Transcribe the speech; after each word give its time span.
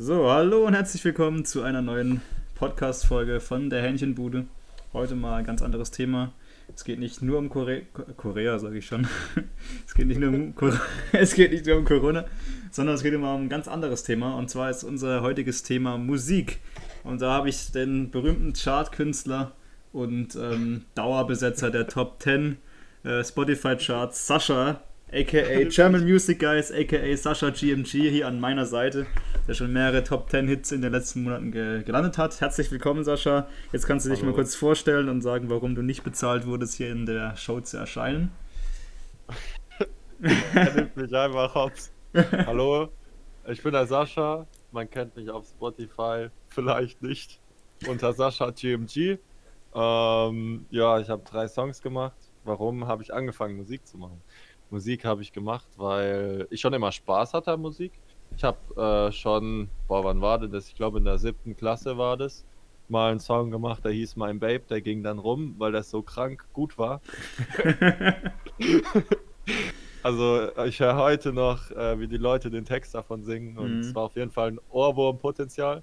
So, 0.00 0.30
hallo 0.30 0.64
und 0.64 0.74
herzlich 0.74 1.04
willkommen 1.04 1.44
zu 1.44 1.64
einer 1.64 1.82
neuen 1.82 2.20
Podcast-Folge 2.54 3.40
von 3.40 3.68
der 3.68 3.82
Hähnchenbude. 3.82 4.46
Heute 4.92 5.16
mal 5.16 5.38
ein 5.38 5.44
ganz 5.44 5.60
anderes 5.60 5.90
Thema. 5.90 6.32
Es 6.72 6.84
geht 6.84 7.00
nicht 7.00 7.20
nur 7.20 7.36
um 7.38 7.48
Kore 7.48 7.82
Korea, 8.16 8.60
sage 8.60 8.78
ich 8.78 8.86
schon. 8.86 9.08
es, 9.86 9.94
geht 9.94 10.06
nicht 10.06 10.20
nur 10.20 10.28
um 10.28 10.54
es 11.12 11.34
geht 11.34 11.50
nicht 11.50 11.66
nur 11.66 11.78
um 11.78 11.84
Corona, 11.84 12.26
sondern 12.70 12.94
es 12.94 13.02
geht 13.02 13.12
immer 13.12 13.34
um 13.34 13.46
ein 13.46 13.48
ganz 13.48 13.66
anderes 13.66 14.04
Thema. 14.04 14.36
Und 14.36 14.48
zwar 14.48 14.70
ist 14.70 14.84
unser 14.84 15.20
heutiges 15.22 15.64
Thema 15.64 15.98
Musik. 15.98 16.60
Und 17.02 17.20
da 17.20 17.32
habe 17.32 17.48
ich 17.48 17.72
den 17.72 18.12
berühmten 18.12 18.52
Chartkünstler 18.52 19.50
und 19.92 20.36
ähm, 20.36 20.84
Dauerbesetzer 20.94 21.72
der 21.72 21.88
Top 21.88 22.22
10 22.22 22.56
äh, 23.02 23.24
Spotify-Charts, 23.24 24.28
Sascha, 24.28 24.80
aka 25.12 25.64
German 25.64 26.04
Music 26.04 26.38
Guys, 26.38 26.70
aka 26.70 27.16
Sascha 27.16 27.50
GMG 27.50 28.10
hier 28.10 28.26
an 28.26 28.40
meiner 28.40 28.66
Seite, 28.66 29.06
der 29.46 29.54
schon 29.54 29.72
mehrere 29.72 30.04
Top 30.04 30.30
10 30.30 30.48
Hits 30.48 30.70
in 30.72 30.82
den 30.82 30.92
letzten 30.92 31.22
Monaten 31.22 31.50
ge 31.50 31.82
gelandet 31.82 32.18
hat. 32.18 32.38
Herzlich 32.40 32.70
willkommen, 32.70 33.04
Sascha. 33.04 33.48
Jetzt 33.72 33.86
kannst 33.86 34.04
du 34.04 34.10
dich 34.10 34.20
Hallo. 34.20 34.30
mal 34.30 34.36
kurz 34.36 34.54
vorstellen 34.54 35.08
und 35.08 35.22
sagen, 35.22 35.48
warum 35.48 35.74
du 35.74 35.82
nicht 35.82 36.02
bezahlt 36.02 36.46
wurdest, 36.46 36.74
hier 36.74 36.90
in 36.90 37.06
der 37.06 37.36
Show 37.36 37.60
zu 37.60 37.78
erscheinen. 37.78 38.30
er 40.52 40.74
nimmt 40.74 40.96
mich 40.96 41.14
einfach 41.14 41.54
hops. 41.54 41.90
Hallo, 42.46 42.88
ich 43.46 43.62
bin 43.62 43.72
der 43.72 43.86
Sascha. 43.86 44.46
Man 44.72 44.90
kennt 44.90 45.16
mich 45.16 45.30
auf 45.30 45.46
Spotify, 45.46 46.28
vielleicht 46.48 47.02
nicht. 47.02 47.40
Unter 47.86 48.12
Sascha 48.12 48.50
GMG. 48.50 49.18
Ähm, 49.74 50.66
ja, 50.70 50.98
ich 50.98 51.08
habe 51.08 51.22
drei 51.24 51.48
Songs 51.48 51.80
gemacht. 51.80 52.16
Warum 52.44 52.86
habe 52.86 53.02
ich 53.02 53.12
angefangen, 53.12 53.56
Musik 53.56 53.86
zu 53.86 53.96
machen? 53.96 54.20
Musik 54.70 55.04
habe 55.04 55.22
ich 55.22 55.32
gemacht, 55.32 55.66
weil 55.76 56.46
ich 56.50 56.60
schon 56.60 56.74
immer 56.74 56.92
Spaß 56.92 57.34
hatte 57.34 57.52
an 57.52 57.60
Musik. 57.60 57.92
Ich 58.36 58.44
habe 58.44 59.08
äh, 59.08 59.12
schon, 59.12 59.68
boah, 59.86 60.04
wann 60.04 60.20
war 60.20 60.38
denn 60.38 60.52
das? 60.52 60.68
Ich 60.68 60.74
glaube 60.74 60.98
in 60.98 61.04
der 61.04 61.18
siebten 61.18 61.56
Klasse 61.56 61.96
war 61.96 62.16
das. 62.16 62.44
Mal 62.88 63.10
einen 63.10 63.20
Song 63.20 63.50
gemacht, 63.50 63.84
der 63.84 63.92
hieß 63.92 64.16
Mein 64.16 64.38
Babe, 64.38 64.64
der 64.70 64.80
ging 64.80 65.02
dann 65.02 65.18
rum, 65.18 65.54
weil 65.58 65.72
das 65.72 65.90
so 65.90 66.02
krank 66.02 66.46
gut 66.54 66.78
war. 66.78 67.02
also 70.02 70.48
ich 70.64 70.80
höre 70.80 70.96
heute 70.96 71.32
noch, 71.32 71.70
äh, 71.70 72.00
wie 72.00 72.08
die 72.08 72.16
Leute 72.16 72.50
den 72.50 72.64
Text 72.64 72.94
davon 72.94 73.24
singen 73.24 73.58
und 73.58 73.74
mhm. 73.74 73.80
es 73.80 73.94
war 73.94 74.04
auf 74.04 74.16
jeden 74.16 74.30
Fall 74.30 74.52
ein 74.52 74.60
Ohrwurmpotenzial. 74.70 75.82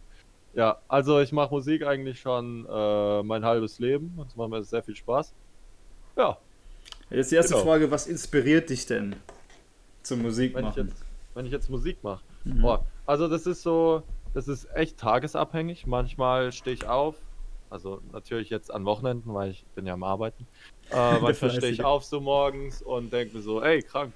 Ja, 0.55 0.79
also 0.87 1.19
ich 1.19 1.31
mache 1.31 1.53
Musik 1.53 1.85
eigentlich 1.85 2.19
schon 2.21 2.65
äh, 2.67 3.23
mein 3.23 3.43
halbes 3.43 3.77
Leben. 3.77 4.17
Es 4.25 4.35
macht 4.35 4.49
mir 4.49 4.63
sehr 4.63 4.81
viel 4.81 4.95
Spaß. 4.95 5.33
Ja, 6.15 6.37
Jetzt 7.09 7.31
die 7.31 7.35
erste 7.35 7.53
genau. 7.53 7.65
Frage, 7.65 7.91
was 7.91 8.07
inspiriert 8.07 8.69
dich 8.69 8.85
denn 8.85 9.15
zum 10.01 10.21
Musik 10.21 10.55
wenn 10.55 10.67
Ich 10.67 10.75
jetzt, 10.75 11.05
wenn 11.33 11.45
ich 11.45 11.51
jetzt 11.51 11.69
Musik 11.69 12.03
mache. 12.03 12.23
Mhm. 12.43 12.63
Oh, 12.63 12.79
also 13.05 13.27
das 13.27 13.45
ist 13.45 13.61
so, 13.61 14.03
das 14.33 14.47
ist 14.47 14.67
echt 14.73 14.97
tagesabhängig. 14.97 15.85
Manchmal 15.87 16.51
stehe 16.51 16.75
ich 16.75 16.87
auf, 16.87 17.15
also 17.69 18.01
natürlich 18.11 18.49
jetzt 18.49 18.71
an 18.73 18.85
Wochenenden, 18.85 19.33
weil 19.33 19.51
ich 19.51 19.65
bin 19.75 19.85
ja 19.85 19.93
am 19.93 20.03
Arbeiten. 20.03 20.47
Äh, 20.91 21.19
manchmal 21.21 21.51
stehe 21.51 21.71
ich 21.71 21.83
auf 21.83 22.03
so 22.03 22.21
morgens 22.21 22.81
und 22.81 23.11
denke 23.11 23.37
mir 23.37 23.43
so, 23.43 23.61
ey, 23.61 23.81
krank. 23.81 24.13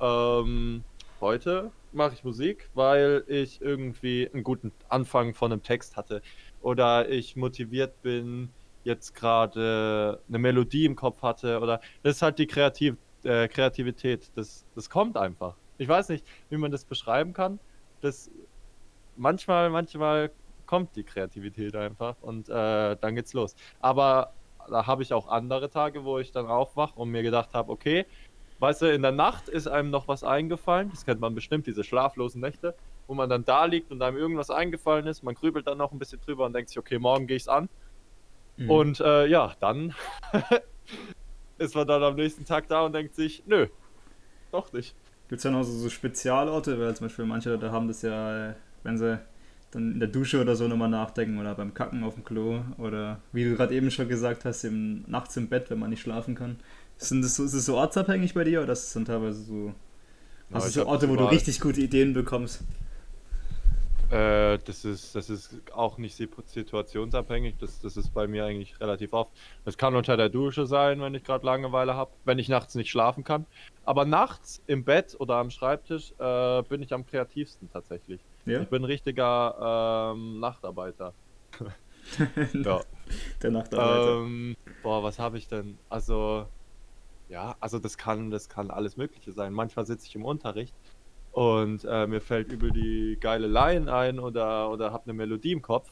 Ähm, 0.00 0.82
heute 1.20 1.70
mache 1.92 2.14
ich 2.14 2.24
Musik, 2.24 2.70
weil 2.74 3.24
ich 3.26 3.60
irgendwie 3.60 4.30
einen 4.32 4.44
guten 4.44 4.72
Anfang 4.88 5.34
von 5.34 5.52
einem 5.52 5.62
Text 5.62 5.96
hatte 5.96 6.22
oder 6.62 7.08
ich 7.08 7.36
motiviert 7.36 8.00
bin, 8.02 8.50
jetzt 8.84 9.14
gerade 9.14 10.20
eine 10.28 10.38
Melodie 10.38 10.86
im 10.86 10.96
Kopf 10.96 11.22
hatte 11.22 11.60
oder 11.60 11.80
das 12.02 12.16
ist 12.16 12.22
halt 12.22 12.38
die 12.38 12.46
Kreativ 12.46 12.96
äh, 13.24 13.48
Kreativität. 13.48 14.30
Das, 14.34 14.64
das 14.74 14.88
kommt 14.88 15.16
einfach. 15.16 15.54
Ich 15.78 15.88
weiß 15.88 16.08
nicht, 16.08 16.26
wie 16.48 16.56
man 16.56 16.70
das 16.70 16.84
beschreiben 16.84 17.32
kann. 17.32 17.58
Das 18.00 18.30
manchmal, 19.16 19.70
manchmal 19.70 20.30
kommt 20.66 20.96
die 20.96 21.04
Kreativität 21.04 21.74
einfach 21.76 22.16
und 22.20 22.48
äh, 22.48 22.96
dann 22.96 23.14
geht's 23.14 23.34
los. 23.34 23.54
Aber 23.80 24.32
da 24.68 24.86
habe 24.86 25.02
ich 25.02 25.12
auch 25.12 25.28
andere 25.28 25.68
Tage, 25.70 26.04
wo 26.04 26.18
ich 26.18 26.32
dann 26.32 26.46
aufwache 26.46 26.98
und 26.98 27.10
mir 27.10 27.22
gedacht 27.22 27.54
habe, 27.54 27.72
okay, 27.72 28.06
weißt 28.60 28.82
du, 28.82 28.92
in 28.92 29.02
der 29.02 29.12
Nacht 29.12 29.48
ist 29.48 29.66
einem 29.66 29.90
noch 29.90 30.06
was 30.06 30.22
eingefallen. 30.22 30.90
Das 30.90 31.04
kennt 31.04 31.20
man 31.20 31.34
bestimmt, 31.34 31.66
diese 31.66 31.82
schlaflosen 31.82 32.40
Nächte, 32.40 32.74
wo 33.06 33.14
man 33.14 33.28
dann 33.28 33.44
da 33.44 33.64
liegt 33.64 33.90
und 33.90 34.00
einem 34.02 34.16
irgendwas 34.16 34.50
eingefallen 34.50 35.06
ist. 35.06 35.22
Man 35.22 35.34
grübelt 35.34 35.66
dann 35.66 35.78
noch 35.78 35.92
ein 35.92 35.98
bisschen 35.98 36.20
drüber 36.20 36.46
und 36.46 36.52
denkt 36.52 36.68
sich, 36.68 36.78
okay, 36.78 36.98
morgen 36.98 37.26
gehe 37.26 37.36
ich's 37.36 37.48
an. 37.48 37.68
Mhm. 38.60 38.70
Und 38.70 39.00
äh, 39.00 39.26
ja, 39.26 39.54
dann 39.58 39.94
ist 41.58 41.74
man 41.74 41.86
dann 41.86 42.02
am 42.02 42.14
nächsten 42.14 42.44
Tag 42.44 42.68
da 42.68 42.82
und 42.82 42.92
denkt 42.92 43.14
sich, 43.14 43.42
nö, 43.46 43.66
doch 44.52 44.70
nicht. 44.72 44.94
Gibt 45.28 45.38
es 45.38 45.44
ja 45.44 45.50
noch 45.50 45.62
so, 45.62 45.72
so 45.72 45.88
Spezialorte, 45.88 46.78
weil 46.78 46.94
zum 46.94 47.06
Beispiel 47.06 47.24
manche 47.24 47.50
Leute 47.50 47.72
haben 47.72 47.88
das 47.88 48.02
ja, 48.02 48.54
wenn 48.82 48.98
sie 48.98 49.18
dann 49.70 49.92
in 49.92 50.00
der 50.00 50.08
Dusche 50.08 50.40
oder 50.42 50.56
so 50.56 50.68
nochmal 50.68 50.90
nachdenken 50.90 51.38
oder 51.38 51.54
beim 51.54 51.72
Kacken 51.72 52.04
auf 52.04 52.14
dem 52.14 52.24
Klo 52.24 52.60
oder 52.76 53.20
wie 53.32 53.44
du 53.44 53.56
gerade 53.56 53.74
eben 53.74 53.90
schon 53.90 54.08
gesagt 54.08 54.44
hast, 54.44 54.64
im, 54.64 55.04
nachts 55.06 55.36
im 55.38 55.48
Bett, 55.48 55.70
wenn 55.70 55.78
man 55.78 55.88
nicht 55.88 56.02
schlafen 56.02 56.34
kann. 56.34 56.56
Sind 56.98 57.22
das 57.22 57.36
so, 57.36 57.44
ist 57.44 57.54
es 57.54 57.64
so 57.64 57.76
ortsabhängig 57.76 58.34
bei 58.34 58.44
dir 58.44 58.62
oder 58.62 58.74
ist 58.74 58.88
es 58.88 58.92
dann 58.92 59.06
teilweise 59.06 59.40
so, 59.40 59.72
also 60.52 60.68
so 60.68 60.86
Orte, 60.86 61.08
wo 61.08 61.16
du 61.16 61.24
richtig 61.24 61.60
gute 61.60 61.80
Ideen 61.80 62.12
bekommst? 62.12 62.62
Äh, 64.10 64.58
das, 64.64 64.84
ist, 64.84 65.14
das 65.14 65.30
ist 65.30 65.60
auch 65.72 65.96
nicht 65.96 66.16
situationsabhängig. 66.16 67.54
Das, 67.60 67.80
das 67.80 67.96
ist 67.96 68.12
bei 68.12 68.26
mir 68.26 68.44
eigentlich 68.44 68.80
relativ 68.80 69.12
oft. 69.12 69.30
Das 69.64 69.78
kann 69.78 69.94
unter 69.94 70.16
der 70.16 70.28
Dusche 70.28 70.66
sein, 70.66 71.00
wenn 71.00 71.14
ich 71.14 71.22
gerade 71.22 71.46
Langeweile 71.46 71.94
habe, 71.94 72.10
wenn 72.24 72.38
ich 72.40 72.48
nachts 72.48 72.74
nicht 72.74 72.90
schlafen 72.90 73.22
kann. 73.22 73.46
Aber 73.84 74.04
nachts 74.04 74.62
im 74.66 74.84
Bett 74.84 75.14
oder 75.20 75.36
am 75.36 75.50
Schreibtisch 75.50 76.12
äh, 76.18 76.62
bin 76.62 76.82
ich 76.82 76.92
am 76.92 77.06
kreativsten 77.06 77.70
tatsächlich. 77.72 78.20
Ja? 78.46 78.62
Ich 78.62 78.68
bin 78.68 78.82
ein 78.82 78.86
richtiger 78.86 80.12
ähm, 80.12 80.40
Nachtarbeiter. 80.40 81.14
ja. 82.52 82.80
Der 83.42 83.50
Nachtarbeiter. 83.52 84.22
Ähm, 84.22 84.56
boah, 84.82 85.04
was 85.04 85.20
habe 85.20 85.38
ich 85.38 85.46
denn? 85.46 85.78
Also, 85.88 86.46
ja, 87.28 87.54
also 87.60 87.78
das 87.78 87.96
kann, 87.96 88.32
das 88.32 88.48
kann 88.48 88.72
alles 88.72 88.96
Mögliche 88.96 89.30
sein. 89.30 89.52
Manchmal 89.52 89.86
sitze 89.86 90.08
ich 90.08 90.16
im 90.16 90.24
Unterricht 90.24 90.74
und 91.32 91.84
äh, 91.84 92.06
mir 92.06 92.20
fällt 92.20 92.52
über 92.52 92.70
die 92.70 93.16
geile 93.20 93.46
Line 93.46 93.92
ein 93.92 94.18
oder, 94.18 94.70
oder 94.70 94.92
habe 94.92 95.04
eine 95.04 95.14
Melodie 95.14 95.52
im 95.52 95.62
Kopf. 95.62 95.90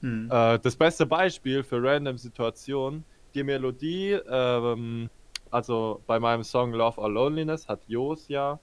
Hm. 0.00 0.28
Äh, 0.30 0.58
das 0.58 0.76
beste 0.76 1.06
Beispiel 1.06 1.62
für 1.62 1.82
random 1.82 2.18
Situationen, 2.18 3.04
die 3.34 3.44
Melodie, 3.44 4.18
ähm, 4.28 5.08
also 5.50 6.00
bei 6.06 6.18
meinem 6.18 6.42
Song 6.42 6.72
Love 6.72 7.00
or 7.00 7.10
Loneliness 7.10 7.68
hat 7.68 7.80
Jos 7.86 8.28
ja 8.28 8.58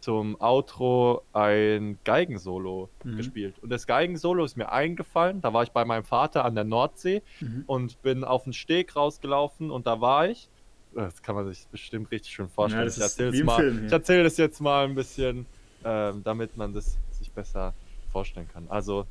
zum 0.00 0.36
Outro 0.40 1.22
ein 1.32 1.98
Geigensolo 2.04 2.90
mhm. 3.04 3.16
gespielt. 3.16 3.54
Und 3.62 3.70
das 3.70 3.86
Geigensolo 3.86 4.44
ist 4.44 4.56
mir 4.56 4.72
eingefallen. 4.72 5.40
Da 5.40 5.52
war 5.52 5.62
ich 5.62 5.70
bei 5.70 5.84
meinem 5.84 6.02
Vater 6.02 6.44
an 6.44 6.56
der 6.56 6.64
Nordsee 6.64 7.22
mhm. 7.40 7.62
und 7.66 8.02
bin 8.02 8.24
auf 8.24 8.42
den 8.42 8.52
Steg 8.52 8.96
rausgelaufen 8.96 9.70
und 9.70 9.86
da 9.86 10.00
war 10.00 10.28
ich. 10.28 10.48
Das 10.94 11.22
kann 11.22 11.36
man 11.36 11.46
sich 11.46 11.66
bestimmt 11.68 12.10
richtig 12.10 12.32
schön 12.32 12.48
vorstellen. 12.48 12.82
Ja, 12.82 12.88
ich 12.88 13.00
erzähle 13.00 13.88
erzähl 13.90 14.24
das 14.24 14.36
jetzt 14.36 14.60
mal 14.60 14.84
ein 14.84 14.94
bisschen 14.94 15.46
ähm, 15.84 16.22
damit 16.24 16.56
man 16.56 16.72
das 16.72 16.98
sich 17.12 17.30
besser 17.30 17.74
vorstellen 18.10 18.48
kann. 18.52 18.66
Also, 18.68 19.06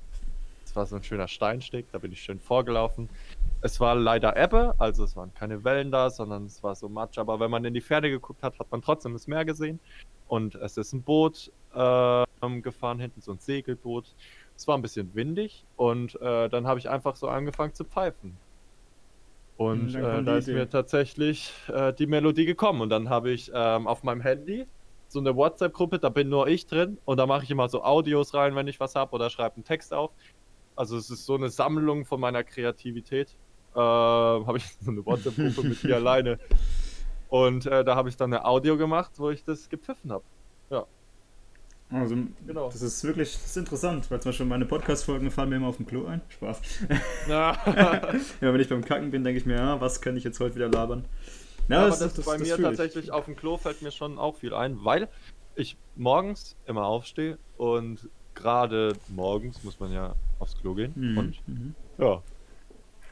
es 0.66 0.76
war 0.76 0.86
so 0.86 0.96
ein 0.96 1.04
schöner 1.04 1.28
Steinsteg, 1.28 1.92
da 1.92 1.98
bin 1.98 2.12
ich 2.12 2.22
schön 2.22 2.40
vorgelaufen. 2.40 3.10
Es 3.62 3.80
war 3.80 3.94
leider 3.96 4.38
Ebbe, 4.38 4.74
also 4.78 5.04
es 5.04 5.16
waren 5.16 5.34
keine 5.34 5.64
Wellen 5.64 5.92
da, 5.92 6.10
sondern 6.10 6.46
es 6.46 6.64
war 6.64 6.76
so 6.76 6.88
Matsch. 6.88 7.18
Aber 7.18 7.40
wenn 7.40 7.52
man 7.52 7.66
in 7.66 7.74
die 7.74 7.82
Ferne 7.82 8.10
geguckt 8.10 8.42
hat, 8.42 8.58
hat 8.58 8.72
man 8.72 8.82
trotzdem 8.82 9.14
das 9.14 9.28
Meer 9.28 9.44
gesehen. 9.44 9.80
Und 10.28 10.56
es 10.56 10.78
ist 10.78 10.94
ein 10.94 11.02
Boot 11.02 11.52
äh, 11.74 12.26
gefahren, 12.62 13.00
hinten 13.00 13.22
so 13.22 13.34
ein 13.34 13.40
Segelboot. 13.40 14.06
Es 14.56 14.68
war 14.68 14.78
ein 14.78 14.82
bisschen 14.82 15.14
windig 15.14 15.66
und 15.76 16.20
äh, 16.22 16.48
dann 16.48 16.68
habe 16.68 16.80
ich 16.80 16.90
einfach 16.90 17.16
so 17.16 17.28
angefangen 17.28 17.74
zu 17.74 17.84
pfeifen. 17.84 18.38
Und 19.58 19.94
äh, 19.94 20.24
da 20.24 20.38
ist 20.38 20.48
mir 20.48 20.70
tatsächlich 20.70 21.54
äh, 21.68 21.94
die 21.94 22.08
Melodie 22.08 22.46
gekommen. 22.46 22.82
Und 22.82 22.90
dann 22.90 23.10
habe 23.10 23.32
ich 23.32 23.52
ähm, 23.54 23.88
auf 23.88 24.04
meinem 24.04 24.22
Handy 24.22 24.66
so 25.12 25.20
eine 25.20 25.36
WhatsApp-Gruppe, 25.36 26.00
da 26.00 26.10
bin 26.10 26.30
nur 26.30 26.48
ich 26.48 26.66
drin 26.68 26.98
und 27.04 27.18
da 27.18 27.26
mache 27.26 27.44
ich 27.44 27.52
immer 27.52 27.68
so 27.68 27.84
Audios 27.84 28.34
rein, 28.34 28.56
wenn 28.56 28.68
ich 28.68 28.80
was 28.80 28.96
habe 28.96 29.14
oder 29.14 29.30
schreibe 29.30 29.56
einen 29.56 29.66
Text 29.66 29.94
auf. 29.94 30.12
Also 30.76 30.98
es 30.98 31.10
ist 31.10 31.26
so 31.26 31.36
eine 31.36 31.50
Sammlung 31.50 32.06
von 32.06 32.20
meiner 32.20 32.44
Kreativität. 32.44 33.36
Äh, 33.76 33.80
habe 33.80 34.58
ich 34.58 34.66
so 34.80 34.92
eine 34.92 35.06
WhatsApp-Gruppe 35.06 35.68
mit 35.68 35.84
mir 35.84 35.96
alleine. 35.98 36.40
Und 37.30 37.66
äh, 37.66 37.84
da 37.84 37.96
habe 37.96 38.10
ich 38.10 38.16
dann 38.16 38.34
eine 38.34 38.46
Audio 38.46 38.78
gemacht, 38.78 39.12
wo 39.18 39.30
ich 39.30 39.44
das 39.44 39.68
gepfiffen 39.68 40.12
habe. 40.12 40.24
Ja. 40.70 40.86
Also, 41.90 42.16
genau. 42.48 42.70
das 42.70 42.82
ist 42.82 43.04
wirklich 43.04 43.34
das 43.34 43.48
ist 43.48 43.58
interessant, 43.58 44.10
weil 44.10 44.22
zum 44.22 44.30
Beispiel 44.30 44.46
meine 44.46 44.66
Podcast-Folgen 44.66 45.30
fallen 45.30 45.50
mir 45.50 45.58
immer 45.58 45.68
auf 45.68 45.78
dem 45.78 45.88
Klo 45.88 46.06
ein. 46.06 46.22
Spaß. 46.30 46.62
Ja. 47.28 47.58
wenn 48.40 48.62
ich 48.62 48.70
beim 48.70 48.84
Kacken 48.84 49.12
bin, 49.12 49.26
denke 49.26 49.40
ich 49.40 49.46
mir, 49.46 49.56
ja, 49.56 49.82
was 49.82 50.00
kann 50.00 50.16
ich 50.16 50.24
jetzt 50.24 50.40
heute 50.40 50.56
wieder 50.56 50.70
labern? 50.70 51.04
Ja, 51.72 51.80
aber 51.80 51.90
das, 51.90 52.00
das, 52.00 52.14
das 52.14 52.26
bei 52.26 52.38
das 52.38 52.48
mir 52.48 52.58
tatsächlich 52.58 53.12
auf 53.12 53.26
dem 53.26 53.36
Klo 53.36 53.58
fällt 53.58 53.82
mir 53.82 53.92
schon 53.92 54.20
auch 54.20 54.36
viel 54.36 54.54
ein, 54.54 54.84
weil 54.84 55.08
ich 55.56 55.78
morgens 55.96 56.56
immer 56.66 56.86
aufstehe 56.86 57.38
und 57.58 58.10
gerade 58.36 58.94
morgens 59.10 59.64
muss 59.64 59.80
man 59.80 59.92
ja 59.92 60.16
aufs 60.40 60.58
Klo 60.60 60.74
gehen 60.74 60.94
mhm. 60.96 61.18
und 61.18 61.48
mhm. 61.48 61.76
ja. 61.98 62.22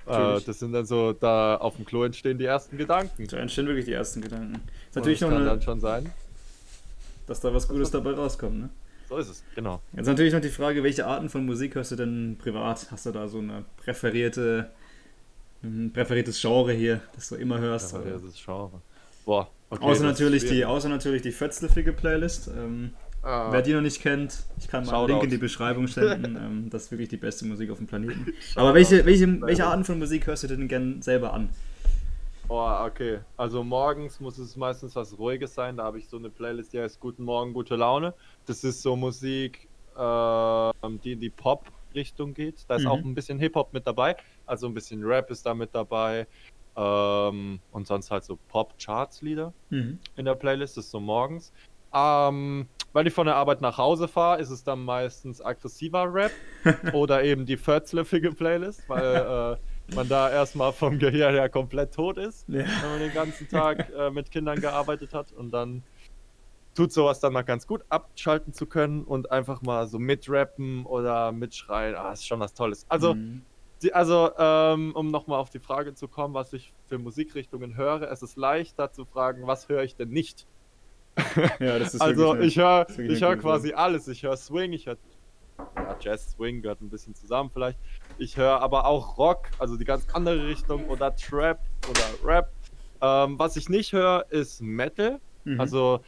Äh, 0.08 0.42
das 0.42 0.60
sind 0.60 0.72
dann 0.74 0.86
so, 0.86 1.14
da 1.14 1.56
auf 1.58 1.76
dem 1.76 1.86
Klo 1.86 2.04
entstehen 2.04 2.40
die 2.40 2.46
ersten 2.46 2.78
Gedanken. 2.78 3.28
Da 3.28 3.38
entstehen 3.38 3.68
wirklich 3.68 3.86
die 3.86 3.94
ersten 3.94 4.22
Gedanken. 4.22 4.56
Ist 4.90 4.96
natürlich 4.96 5.22
noch 5.22 5.30
kann 5.30 5.38
eine, 5.38 5.46
dann 5.46 5.62
schon 5.62 5.80
sein, 5.80 6.12
dass 7.28 7.42
da 7.42 7.54
was 7.54 7.68
Gutes 7.68 7.92
dabei 7.92 8.12
rauskommt, 8.12 8.60
ne? 8.60 8.70
So 9.08 9.18
ist 9.18 9.30
es, 9.30 9.44
genau. 9.56 9.82
Jetzt 9.94 10.06
natürlich 10.06 10.34
noch 10.34 10.42
die 10.42 10.50
Frage, 10.50 10.84
welche 10.84 11.06
Arten 11.08 11.30
von 11.30 11.46
Musik 11.46 11.76
hörst 11.76 11.92
du 11.92 11.96
denn 11.96 12.38
privat? 12.40 12.92
Hast 12.92 13.08
du 13.08 13.12
da 13.12 13.28
so 13.28 13.40
eine 13.40 13.66
präferierte, 13.78 14.70
ein 15.64 15.92
präferiertes 15.94 16.40
Genre 16.42 16.74
hier, 16.74 17.02
das 17.16 17.30
du 17.30 17.36
immer 17.36 17.60
hörst? 17.60 17.94
Ist 17.94 18.44
Genre. 18.44 18.82
Boah. 19.26 19.50
Okay, 19.70 19.84
außer, 19.84 20.04
natürlich 20.04 20.46
die, 20.46 20.66
außer 20.66 20.90
natürlich 20.90 21.22
die 21.22 21.32
Fötzlefige 21.32 21.94
Playlist. 21.94 22.48
Ähm, 22.48 22.92
Ah. 23.22 23.52
Wer 23.52 23.62
die 23.62 23.74
noch 23.74 23.82
nicht 23.82 24.02
kennt, 24.02 24.46
ich 24.58 24.68
kann 24.70 24.86
mal 24.86 24.96
einen. 24.96 25.08
Link 25.08 25.24
in 25.24 25.30
die 25.30 25.38
Beschreibung 25.38 25.88
stellen. 25.90 26.38
ähm, 26.38 26.70
das 26.70 26.84
ist 26.84 26.92
wirklich 26.92 27.10
die 27.10 27.18
beste 27.18 27.46
Musik 27.46 27.70
auf 27.70 27.78
dem 27.78 27.88
Planeten. 27.88 28.34
Aber 28.56 28.74
welche, 28.74 29.06
welche, 29.06 29.42
welche 29.42 29.66
Arten 29.66 29.84
von 29.84 30.00
Musik 30.00 30.28
hörst 30.28 30.44
du 30.44 30.48
denn 30.48 30.68
gern 30.68 31.02
selber 31.02 31.34
an? 31.34 31.50
Oh, 32.48 32.86
okay. 32.86 33.20
Also 33.38 33.64
morgens 33.64 34.20
muss 34.20 34.38
es 34.38 34.56
meistens 34.56 34.96
was 34.96 35.18
Ruhiges 35.18 35.54
sein. 35.54 35.78
Da 35.78 35.84
habe 35.84 36.00
ich 36.00 36.08
so 36.08 36.18
eine 36.18 36.30
Playlist, 36.30 36.72
die 36.74 36.80
heißt 36.80 37.00
Guten 37.00 37.24
Morgen, 37.24 37.54
gute 37.54 37.76
Laune. 37.76 38.14
Das 38.46 38.64
ist 38.64 38.82
so 38.82 38.96
Musik, 38.96 39.68
ähm, 39.98 41.00
die 41.04 41.12
in 41.12 41.20
die 41.20 41.30
Pop-Richtung 41.94 42.34
geht. 42.34 42.66
Da 42.68 42.76
ist 42.76 42.84
Mhm. 42.84 42.88
auch 42.88 42.98
ein 43.00 43.16
bisschen 43.16 43.40
Hip-Hop 43.40 43.74
mit 43.74 43.86
dabei. 43.88 44.16
Also 44.46 44.68
ein 44.68 44.74
bisschen 44.74 45.04
Rap 45.04 45.30
ist 45.32 45.46
da 45.46 45.54
mit 45.54 45.74
dabei. 45.74 46.28
Ähm, 46.78 47.60
und 47.72 47.88
sonst 47.88 48.10
halt 48.12 48.24
so 48.24 48.38
Pop-Charts-Lieder 48.48 49.54
Mhm. 49.70 50.00
in 50.16 50.26
der 50.26 50.36
Playlist. 50.36 50.78
Das 50.78 50.86
ist 50.86 50.92
so 50.92 51.00
morgens. 51.00 51.52
Ähm, 51.94 52.68
weil 52.94 53.08
ich 53.08 53.14
von 53.14 53.26
der 53.26 53.36
Arbeit 53.36 53.62
nach 53.62 53.78
Hause 53.78 54.08
fahre, 54.08 54.40
ist 54.40 54.50
es 54.52 54.64
dann 54.64 54.84
meistens 54.84 55.42
aggressiver 55.44 56.12
Rap 56.14 56.32
oder 56.94 57.24
eben 57.24 57.46
die 57.46 57.58
vierzlöffige 57.58 58.32
Playlist, 58.32 58.88
weil 58.88 59.58
äh, 59.92 59.96
man 59.96 60.08
da 60.08 60.30
erstmal 60.32 60.72
vom 60.72 61.00
Gehirn 61.00 61.34
her 61.34 61.50
komplett 61.50 61.94
tot 61.96 62.18
ist, 62.18 62.48
Ja. 62.48 62.60
wenn 62.60 62.90
man 62.92 63.00
den 63.00 63.14
ganzen 63.14 63.48
Tag 63.50 63.90
äh, 63.98 64.12
mit 64.12 64.30
Kindern 64.32 64.62
gearbeitet 64.62 65.14
hat 65.16 65.32
und 65.32 65.52
dann 65.52 65.84
tut 66.80 66.94
sowas 66.94 67.20
dann 67.20 67.34
mal 67.34 67.42
ganz 67.42 67.68
gut, 67.68 67.84
abschalten 67.90 68.54
zu 68.54 68.66
können 68.66 69.04
und 69.04 69.32
einfach 69.32 69.62
mal 69.62 69.86
so 69.88 70.00
mitrappen 70.00 70.86
oder 70.86 71.34
mitschreien. 71.34 71.96
Ah, 71.96 72.14
ist 72.14 72.26
schon 72.26 72.40
was 72.40 72.54
Tolles. 72.54 72.86
Also, 72.88 73.16
Mhm. 73.16 73.46
die, 73.82 73.94
also 73.94 74.32
ähm, 74.38 74.94
um 74.96 75.08
nochmal 75.08 75.40
auf 75.40 75.50
die 75.50 75.60
Frage 75.60 75.94
zu 75.94 76.08
kommen, 76.08 76.34
was 76.34 76.54
ich 76.54 76.74
für 76.88 76.98
Musikrichtungen 76.98 77.76
höre, 77.76 78.10
es 78.10 78.22
ist 78.22 78.38
leichter 78.38 78.94
zu 78.94 79.06
fragen, 79.06 79.46
was 79.46 79.68
höre 79.68 79.84
ich 79.84 79.98
denn 79.98 80.08
nicht? 80.10 80.48
ja, 81.60 81.80
das 81.80 81.96
ist 81.96 82.02
Also 82.02 82.38
ich 82.38 82.58
höre 82.58 82.88
ich 82.90 83.20
gute 83.20 83.38
quasi 83.38 83.74
alles. 83.74 84.08
Ich 84.08 84.24
höre 84.24 84.38
Swing, 84.38 84.72
ich 84.72 84.86
höre 84.86 84.98
ja, 85.76 85.98
Jazz, 86.00 86.32
Swing 86.32 86.62
gehört 86.62 86.80
ein 86.80 86.90
bisschen 86.90 87.14
zusammen 87.14 87.50
vielleicht. 87.52 87.80
Ich 88.18 88.38
höre 88.38 88.62
aber 88.62 88.86
auch 88.86 89.18
Rock, 89.18 89.50
also 89.60 89.76
die 89.76 89.86
ganz 89.86 90.08
andere 90.14 90.48
Richtung 90.48 90.86
oder 90.86 91.14
Trap 91.14 91.60
oder 91.90 92.06
Rap. 92.24 92.50
Ähm, 93.02 93.38
was 93.38 93.58
ich 93.58 93.68
nicht 93.68 93.92
höre, 93.92 94.26
ist 94.30 94.62
Metal. 94.62 95.20
Mhm. 95.44 95.60
Also 95.60 96.02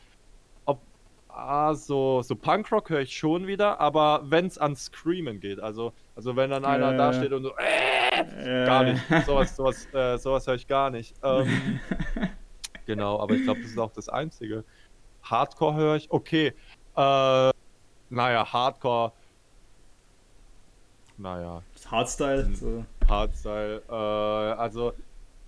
ah, 1.34 1.74
so, 1.74 2.22
so 2.22 2.36
Punkrock 2.36 2.90
höre 2.90 3.02
ich 3.02 3.16
schon 3.16 3.48
wieder, 3.48 3.80
aber 3.80 4.22
wenn 4.26 4.46
es 4.46 4.58
an 4.58 4.76
Screamen 4.76 5.40
geht, 5.40 5.60
also, 5.60 5.94
also 6.16 6.36
wenn 6.36 6.50
dann 6.50 6.66
einer 6.66 6.92
Ja, 6.92 6.98
da 6.98 7.14
steht 7.14 7.34
und 7.34 7.44
so, 7.44 7.52
äh, 7.58 8.02
Äh, 8.12 8.66
gar 8.66 8.84
nicht. 8.84 9.02
Sowas, 9.26 9.56
sowas, 9.56 9.88
äh, 9.94 10.18
sowas 10.18 10.48
höre 10.48 10.56
ich 10.56 10.68
gar 10.68 10.90
nicht. 10.90 11.16
Ähm, 11.24 11.80
genau, 12.86 13.20
aber 13.20 13.36
ich 13.36 13.44
glaube, 13.44 13.62
das 13.62 13.72
ist 13.72 13.78
auch 13.78 13.92
das 13.92 14.10
Einzige. 14.10 14.66
Hardcore 15.24 15.76
höre 15.76 15.96
ich, 15.96 16.12
okay. 16.12 16.54
Äh, 16.96 17.52
naja, 18.10 18.52
Hardcore. 18.52 19.14
Naja, 21.18 21.64
Hardstyle. 21.86 22.46
Mhm. 22.46 22.56
So. 22.56 22.86
Hardstyle. 23.08 23.84
Äh, 23.88 23.94
also, 23.94 24.94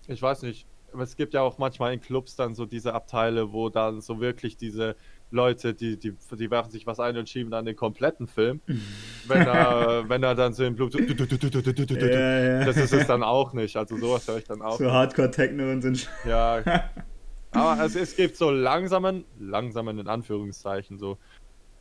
ich 0.07 0.21
weiß 0.21 0.43
nicht. 0.43 0.67
Es 0.99 1.15
gibt 1.15 1.33
ja 1.33 1.41
auch 1.41 1.57
manchmal 1.57 1.91
in 1.93 2.01
Clubs 2.01 2.35
dann 2.35 2.53
so 2.53 2.67
diese 2.67 2.93
Abteile, 2.93 3.51
wo 3.51 3.69
dann 3.69 3.99
so 3.99 4.19
wirklich 4.19 4.57
diese 4.57 4.95
Leute, 5.33 5.73
die, 5.73 5.97
die, 5.97 6.13
die 6.31 6.51
werfen 6.51 6.71
sich 6.71 6.85
was 6.85 6.99
ein 6.99 7.17
und 7.17 7.27
schieben 7.27 7.51
dann 7.51 7.65
den 7.65 7.75
kompletten 7.75 8.27
Film. 8.27 8.61
wenn, 9.27 9.41
er, 9.41 10.07
wenn 10.07 10.23
er 10.23 10.35
dann 10.35 10.53
so 10.53 10.63
im 10.63 10.75
Blut. 10.75 10.93
Das 10.93 12.77
ist 12.77 12.93
es 12.93 13.07
dann 13.07 13.23
auch 13.23 13.53
nicht. 13.53 13.75
Also 13.75 13.97
sowas 13.97 14.27
höre 14.27 14.37
ich 14.37 14.45
dann 14.45 14.61
auch. 14.61 14.77
So 14.77 14.91
Hardcore-Techno 14.91 15.71
und 15.71 15.97
Sch 15.97 16.07
Ja. 16.25 16.63
Aber 17.51 17.83
es, 17.83 17.95
es 17.95 18.15
gibt 18.15 18.35
so 18.35 18.49
langsamen, 18.49 19.25
langsamen 19.39 19.99
in 19.99 20.07
Anführungszeichen, 20.07 20.97
so 20.97 21.17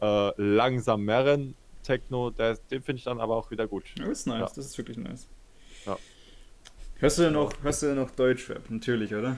äh, 0.03 0.31
langsameren 0.37 1.55
Techno, 1.83 2.31
der, 2.31 2.59
den 2.71 2.83
finde 2.83 2.99
ich 2.99 3.05
dann 3.05 3.21
aber 3.21 3.37
auch 3.37 3.51
wieder 3.51 3.67
gut. 3.67 3.85
Das 3.97 4.09
ist 4.09 4.27
nice, 4.27 4.41
Ja. 4.41 4.47
das 4.55 4.59
ist 4.59 4.79
wirklich 4.79 4.99
nice. 4.99 5.29
Ja. 5.87 5.97
Hörst 6.99 7.19
du 7.19 7.23
denn 7.23 7.33
noch, 7.33 7.53
hörst 7.63 7.83
du 7.83 7.87
denn 7.87 7.97
noch 7.97 8.11
Deutschrap? 8.11 8.71
Natürlich, 8.71 9.15
oder? 9.15 9.37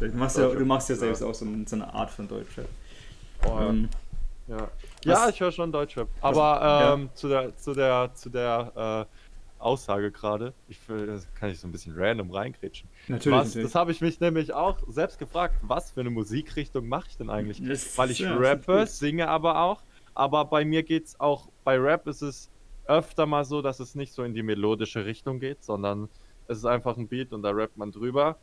Du 0.00 0.08
machst 0.08 0.36
ja, 0.36 0.48
du 0.48 0.64
machst 0.64 0.90
ja 0.90 0.96
selbst 0.96 1.22
auch 1.22 1.34
so, 1.34 1.46
so 1.64 1.76
eine 1.76 1.94
Art 1.94 2.10
von 2.10 2.28
Deutschrap. 2.28 2.68
Oh, 3.46 3.58
Ähm, 3.60 3.88
ja. 4.46 4.70
ja, 5.04 5.28
ich 5.28 5.40
höre 5.40 5.52
schon 5.52 5.70
Deutschrap. 5.72 6.08
Aber 6.20 6.60
ja. 6.60 6.94
ähm, 6.94 7.10
zu 7.14 7.28
der, 7.28 7.56
zu 7.56 7.74
der, 7.74 8.10
zu 8.14 8.30
der 8.30 9.06
äh, 9.08 9.62
Aussage 9.62 10.10
gerade, 10.12 10.54
ich 10.68 10.78
das 10.86 11.26
kann 11.34 11.50
ich 11.50 11.58
so 11.60 11.66
ein 11.68 11.72
bisschen 11.72 11.94
random 11.96 12.30
reingrätschen. 12.30 12.88
natürlich. 13.08 13.38
Was, 13.40 13.52
das 13.54 13.74
habe 13.74 13.90
ich 13.92 14.00
mich 14.00 14.20
nämlich 14.20 14.52
auch 14.52 14.78
selbst 14.88 15.18
gefragt, 15.18 15.56
was 15.62 15.90
für 15.90 16.00
eine 16.00 16.10
Musikrichtung 16.10 16.88
mache 16.88 17.08
ich 17.10 17.16
denn 17.16 17.28
eigentlich? 17.28 17.60
Das- 17.66 17.98
Weil 17.98 18.10
ich 18.10 18.20
ja, 18.20 18.36
rappe, 18.36 18.86
singe 18.86 19.28
aber 19.28 19.60
auch. 19.60 19.82
Aber 20.14 20.44
bei 20.44 20.64
mir 20.64 20.82
geht 20.82 21.06
es 21.06 21.20
auch, 21.20 21.48
bei 21.64 21.76
Rap 21.78 22.06
ist 22.08 22.22
es 22.22 22.50
öfter 22.86 23.26
mal 23.26 23.44
so, 23.44 23.60
dass 23.62 23.80
es 23.80 23.94
nicht 23.94 24.12
so 24.12 24.22
in 24.24 24.32
die 24.34 24.42
melodische 24.42 25.04
Richtung 25.04 25.38
geht, 25.40 25.62
sondern 25.62 26.08
es 26.48 26.58
ist 26.58 26.64
einfach 26.64 26.96
ein 26.96 27.06
Beat 27.06 27.32
und 27.32 27.42
da 27.42 27.50
rappt 27.50 27.76
man 27.76 27.92
drüber. 27.92 28.36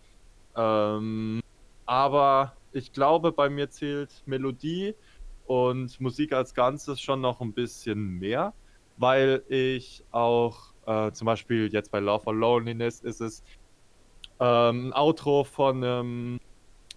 Ähm, 0.55 1.41
aber 1.85 2.53
ich 2.75 2.93
glaube, 2.93 3.31
bei 3.33 3.49
mir 3.49 3.69
zählt 3.71 4.23
Melodie 4.25 4.95
und 5.43 5.99
Musik 6.01 6.33
als 6.33 6.53
Ganzes 6.55 7.01
schon 7.01 7.21
noch 7.21 7.41
ein 7.41 7.53
bisschen 7.55 7.99
mehr, 8.19 8.55
weil 8.97 9.45
ich 9.49 10.05
auch 10.11 10.73
äh, 10.85 11.11
zum 11.13 11.25
Beispiel 11.27 11.71
jetzt 11.73 11.91
bei 11.91 11.99
Love 12.01 12.27
or 12.27 12.35
Loneliness 12.35 13.01
ist 13.01 13.21
es 13.21 13.43
ähm, 14.39 14.87
ein 14.89 14.93
Outro 14.93 15.43
von, 15.43 15.83
ähm, 15.83 16.37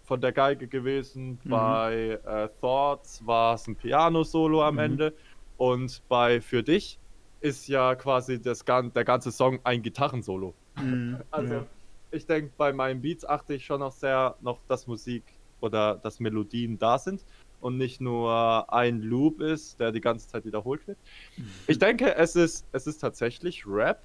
von 0.04 0.20
der 0.20 0.32
Geige 0.32 0.69
gewesen. 0.69 1.44
Mhm. 1.44 1.48
Bei 1.48 2.20
äh, 2.24 2.48
Thoughts 2.60 3.24
war 3.26 3.54
es 3.54 3.66
ein 3.66 3.76
Piano-Solo 3.76 4.62
am 4.64 4.78
Mhm. 4.78 4.78
Ende. 4.78 5.16
Und 5.56 6.06
bei 6.08 6.40
Für 6.40 6.62
dich 6.62 7.00
ist 7.40 7.69
ja 7.69 7.94
quasi 7.96 8.40
das, 8.42 8.64
gan- 8.64 8.92
der 8.92 9.04
ganze 9.04 9.32
Song 9.32 9.60
ein 9.64 9.82
Gitarrensolo. 9.82 10.56
Mhm, 10.76 11.26
Also 11.31 11.54
ja. 11.54 11.69
ich 12.10 12.26
denke, 12.26 12.54
bei 12.56 12.72
meinen 12.72 13.02
Beats 13.02 13.24
achte 13.24 13.54
ich 13.54 13.64
schon 13.66 13.81
noch 13.81 13.92
sehr 13.92 14.36
noch, 14.40 14.64
dass 14.66 14.86
Musik 14.86 15.37
oder 15.60 15.96
dass 15.96 16.20
Melodien 16.20 16.79
da 16.79 16.98
sind 16.98 17.24
und 17.60 17.77
nicht 17.77 18.00
nur 18.00 18.72
ein 18.72 19.03
Loop 19.03 19.41
ist, 19.41 19.81
der 19.81 19.93
die 19.93 20.00
ganze 20.00 20.29
Zeit 20.29 20.44
wiederholt 20.44 20.86
wird. 20.86 20.98
Ich 21.67 21.79
denke, 21.79 22.15
es 22.15 22.36
ist, 22.36 22.67
es 22.72 22.86
ist 22.86 22.98
tatsächlich 22.98 23.67
Rap 23.67 24.03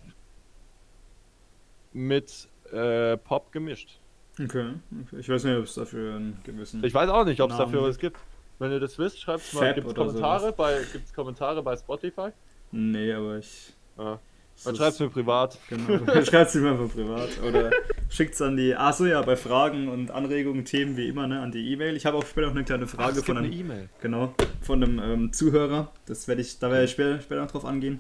mit 1.94 2.48
äh, 2.72 3.18
Pop 3.18 3.52
gemischt. 3.52 4.00
Okay. 4.42 4.74
okay. 5.06 5.20
Ich 5.20 5.30
weiß 5.30 5.44
nicht, 5.44 5.56
ob 5.56 5.66
es 5.66 5.76
dafür 5.76 6.16
einen 6.16 6.40
gewissen. 6.44 6.84
Ich 6.84 6.94
weiß 6.94 7.10
auch 7.10 7.26
nicht, 7.26 7.40
ob 7.40 7.52
es 7.52 7.58
dafür 7.58 7.84
was 7.84 8.00
gibt. 8.00 8.18
Wenn 8.58 8.72
ihr 8.72 8.80
das 8.80 8.98
wisst, 8.98 9.20
schreibt 9.20 9.44
es 9.44 9.54
mal. 9.54 9.74
Gibt 9.74 9.88
es 9.88 9.96
Kommentare, 9.96 10.40
sowas. 10.40 10.56
bei, 10.56 10.82
gibt's 10.92 11.14
Kommentare 11.14 11.62
bei 11.62 11.76
Spotify? 11.76 12.30
nee, 12.72 13.14
aber 13.14 13.38
ich. 13.38 13.74
Ja. 13.98 14.20
Dann 14.64 14.76
schreibt 14.76 14.94
es 14.94 15.00
mir 15.00 15.10
privat. 15.10 15.58
Genau. 15.70 16.24
Schreibt 16.26 16.50
es 16.50 16.56
mir 16.56 16.72
einfach 16.72 16.94
privat. 16.94 17.30
Oder 17.48 17.72
schickt 18.10 18.34
es 18.36 18.42
an 18.42 18.56
die. 18.58 18.76
Achso, 18.76 19.06
ja, 19.06 19.22
bei 19.22 19.36
Fragen 19.36 19.88
und 19.88 20.12
Anregungen, 20.12 20.66
Themen 20.66 20.98
wie 20.98 21.08
immer, 21.08 21.28
ne, 21.28 21.40
an 21.42 21.52
die 21.52 21.72
E-Mail. 21.72 21.96
Ich 21.96 22.06
habe 22.06 22.18
auch 22.18 22.26
später 22.26 22.48
noch 22.48 22.56
eine 22.56 22.64
kleine 22.64 22.88
Frage 22.88 23.20
es 23.20 23.26
von 23.26 23.38
einem. 23.38 23.48
eine 23.52 23.56
E-Mail. 23.56 23.90
Genau, 24.02 24.34
von 24.62 24.84
einem 24.84 25.00
ähm, 25.00 25.34
Zuhörer. 25.34 25.92
Das 26.06 26.28
werde 26.28 26.42
ich, 26.42 26.60
da 26.60 26.70
werde 26.72 26.86
ich 26.86 26.92
später, 26.92 27.20
später 27.22 27.42
noch 27.42 27.52
drauf 27.52 27.66
angehen. 27.66 28.00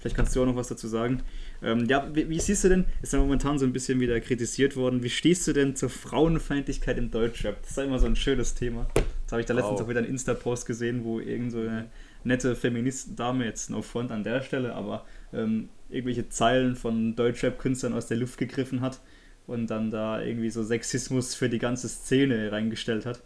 Vielleicht 0.00 0.16
kannst 0.16 0.36
du 0.36 0.42
auch 0.42 0.46
noch 0.46 0.56
was 0.56 0.68
dazu 0.68 0.86
sagen. 0.86 1.22
Ähm, 1.62 1.86
ja, 1.86 2.06
wie, 2.12 2.28
wie 2.28 2.38
siehst 2.38 2.62
du 2.64 2.68
denn, 2.68 2.84
ist 3.00 3.14
ja 3.14 3.18
momentan 3.18 3.58
so 3.58 3.64
ein 3.64 3.72
bisschen 3.72 4.00
wieder 4.00 4.20
kritisiert 4.20 4.76
worden, 4.76 5.02
wie 5.02 5.08
stehst 5.08 5.46
du 5.48 5.54
denn 5.54 5.76
zur 5.76 5.88
Frauenfeindlichkeit 5.88 6.98
im 6.98 7.10
Deutschrap? 7.10 7.62
Das 7.62 7.70
ist 7.70 7.76
ja 7.78 7.84
immer 7.84 7.98
so 7.98 8.04
ein 8.06 8.16
schönes 8.16 8.54
Thema. 8.54 8.86
Das 9.24 9.32
habe 9.32 9.40
ich 9.40 9.46
da 9.46 9.54
letztens 9.54 9.78
Wow. 9.80 9.86
auch 9.86 9.88
wieder 9.88 10.00
einen 10.00 10.08
Insta-Post 10.10 10.66
gesehen, 10.66 11.04
wo 11.04 11.20
irgend 11.20 11.52
so 11.52 11.60
eine 11.60 11.86
nette 12.22 12.54
Feministendame, 12.54 13.46
jetzt 13.46 13.70
no 13.70 13.80
front 13.80 14.10
an 14.10 14.24
der 14.24 14.42
Stelle, 14.42 14.74
aber 14.74 15.06
ähm, 15.32 15.70
irgendwelche 15.88 16.28
Zeilen 16.28 16.76
von 16.76 17.16
Deutschrap-Künstlern 17.16 17.92
aus 17.92 18.06
der 18.06 18.16
Luft 18.16 18.38
gegriffen 18.38 18.80
hat 18.80 19.00
und 19.46 19.68
dann 19.68 19.90
da 19.90 20.20
irgendwie 20.20 20.50
so 20.50 20.62
Sexismus 20.62 21.34
für 21.34 21.48
die 21.48 21.58
ganze 21.58 21.88
Szene 21.88 22.50
reingestellt 22.50 23.06
hat. 23.06 23.22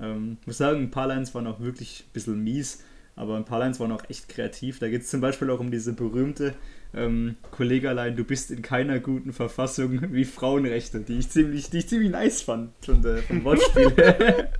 Ähm, 0.00 0.38
muss 0.46 0.58
sagen, 0.58 0.80
ein 0.80 0.90
paar 0.90 1.06
Lines 1.06 1.34
waren 1.34 1.46
auch 1.46 1.60
wirklich 1.60 2.04
ein 2.06 2.12
bisschen 2.12 2.42
mies, 2.42 2.82
aber 3.16 3.36
ein 3.36 3.44
paar 3.44 3.58
Lines 3.58 3.80
waren 3.80 3.92
auch 3.92 4.08
echt 4.08 4.28
kreativ. 4.28 4.78
Da 4.78 4.88
geht 4.88 5.02
es 5.02 5.10
zum 5.10 5.20
Beispiel 5.20 5.50
auch 5.50 5.60
um 5.60 5.70
diese 5.70 5.92
berühmte 5.92 6.54
ähm, 6.94 7.36
Kollegerlein, 7.50 8.16
du 8.16 8.24
bist 8.24 8.50
in 8.50 8.62
keiner 8.62 8.98
guten 8.98 9.32
Verfassung 9.32 10.12
wie 10.12 10.24
Frauenrechte, 10.24 11.00
die 11.00 11.18
ich 11.18 11.30
ziemlich, 11.30 11.70
die 11.70 11.78
ich 11.78 11.88
ziemlich 11.88 12.10
nice 12.10 12.42
fand 12.42 12.70
von 12.84 13.02
der, 13.02 13.18
vom 13.18 13.44
Wortspiel. 13.44 13.92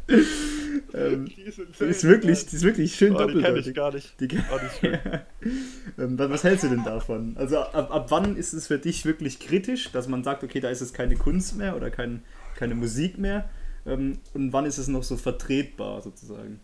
ähm, 0.95 1.33
die 1.37 1.43
ist 1.43 2.05
wirklich, 2.05 2.47
die 2.47 2.57
ist 2.57 2.63
wirklich 2.63 2.95
schön 2.95 3.17
Oh, 3.17 3.25
die 3.25 3.37
kenne 3.37 3.63
doppeldeutig. 3.63 3.67
ich 3.67 3.75
gar 3.75 3.93
nicht. 3.93 4.21
Die, 4.21 4.29
Oh, 4.51 4.57
ist 4.57 4.83
ähm, 5.99 6.19
was, 6.19 6.31
was 6.31 6.45
hältst 6.45 6.65
du 6.65 6.69
denn 6.69 6.85
davon? 6.85 7.37
Also 7.37 7.59
ab, 7.59 7.91
ab 7.95 8.07
wann 8.11 8.37
ist 8.37 8.53
es 8.53 8.67
für 8.67 8.79
dich 8.79 9.05
wirklich 9.05 9.39
kritisch, 9.41 9.91
dass 9.93 10.09
man 10.09 10.25
sagt, 10.25 10.45
okay, 10.45 10.61
da 10.61 10.69
ist 10.71 10.81
es 10.81 10.93
keine 10.93 11.17
Kunst 11.17 11.57
mehr 11.57 11.77
oder 11.77 11.91
kein, 11.91 12.23
keine 12.55 12.75
Musik 12.75 13.19
mehr? 13.19 13.49
Ähm, 13.87 14.21
und 14.35 14.53
wann 14.53 14.67
ist 14.67 14.79
es 14.79 14.89
noch 14.89 15.03
so 15.03 15.17
vertretbar 15.17 16.01
sozusagen? 16.03 16.61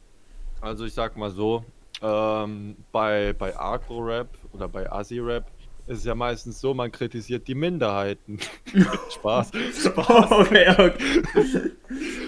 Also 0.61 0.85
ich 0.85 0.95
sag 0.95 1.17
mal 1.17 1.31
so, 1.31 1.65
ähm, 2.03 2.77
bei, 2.93 3.33
bei 3.33 3.57
Agro-Rap 3.59 4.29
oder 4.53 4.69
bei 4.69 4.91
Asi-Rap 4.91 5.51
ist 5.87 5.99
es 5.99 6.05
ja 6.05 6.15
meistens 6.15 6.61
so, 6.61 6.75
man 6.75 6.91
kritisiert 6.91 7.47
die 7.49 7.55
Minderheiten. 7.55 8.39
Spaß. 9.15 9.51
Spaß. 9.85 10.31
okay, 10.33 10.69
okay. 10.79 11.73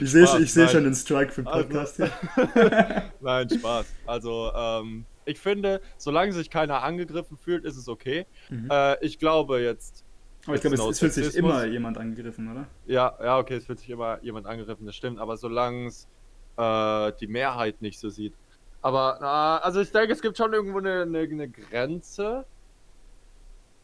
Ich 0.01 0.11
sehe 0.11 0.27
seh 0.27 0.69
schon 0.69 0.85
den 0.85 0.95
Strike 0.95 1.33
für 1.33 1.43
den 1.43 1.49
Also- 1.49 1.69
Podcast 1.69 1.97
hier. 1.97 2.11
Nein, 3.21 3.51
Spaß. 3.51 3.87
Also, 4.07 4.53
ähm, 4.55 5.05
ich 5.25 5.39
finde, 5.39 5.81
solange 5.97 6.33
sich 6.33 6.51
keiner 6.51 6.83
angegriffen 6.83 7.37
fühlt, 7.37 7.65
ist 7.65 7.77
es 7.77 7.89
okay. 7.89 8.27
Mhm. 8.49 8.69
Äh, 8.71 9.05
ich 9.05 9.19
glaube 9.19 9.61
jetzt, 9.61 10.05
Aber 10.47 10.55
ich 10.55 10.63
glaube, 10.63 10.77
es, 10.77 10.81
es 10.83 10.99
fühlt 11.01 11.13
sich 11.13 11.35
immer 11.35 11.65
jemand 11.67 11.99
angegriffen, 11.99 12.51
oder? 12.51 12.67
ja, 12.87 13.17
ja, 13.23 13.39
okay, 13.39 13.57
es 13.57 13.69
wird 13.69 13.81
sich 13.81 13.91
immer 13.91 14.23
jemand 14.23 14.47
angegriffen, 14.47 14.87
das 14.87 14.95
stimmt, 14.97 15.19
aber 15.19 15.37
solange 15.37 15.89
es 15.89 16.09
äh, 16.57 17.13
die 17.21 17.27
Mehrheit 17.27 17.83
nicht 17.83 17.99
so 18.01 18.09
sieht. 18.09 18.35
Aber, 18.81 19.19
na, 19.21 19.59
also 19.59 19.81
ich 19.81 19.91
denke, 19.91 20.13
es 20.13 20.23
gibt 20.23 20.37
schon 20.37 20.53
irgendwo 20.53 20.79
eine, 20.79 21.03
eine, 21.03 21.19
eine 21.19 21.49
Grenze. 21.49 22.47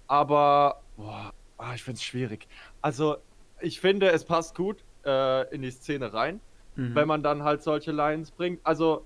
Aber, 0.07 0.81
boah, 0.97 1.33
ah, 1.59 1.75
ich 1.75 1.83
finde 1.83 1.97
es 1.97 2.05
schwierig. 2.05 2.47
Also, 2.83 3.17
ich 3.61 3.81
finde, 3.81 4.11
es 4.11 4.25
passt 4.25 4.55
gut 4.55 4.85
äh, 5.07 5.55
in 5.55 5.63
die 5.63 5.71
Szene 5.71 6.13
rein. 6.13 6.41
Mhm. 6.77 6.95
wenn 6.97 7.07
man 7.07 7.23
dann 7.23 7.45
halt 7.45 7.63
solche 7.63 7.93
Lines 7.93 8.33
bringt. 8.33 8.59
Also, 8.65 9.05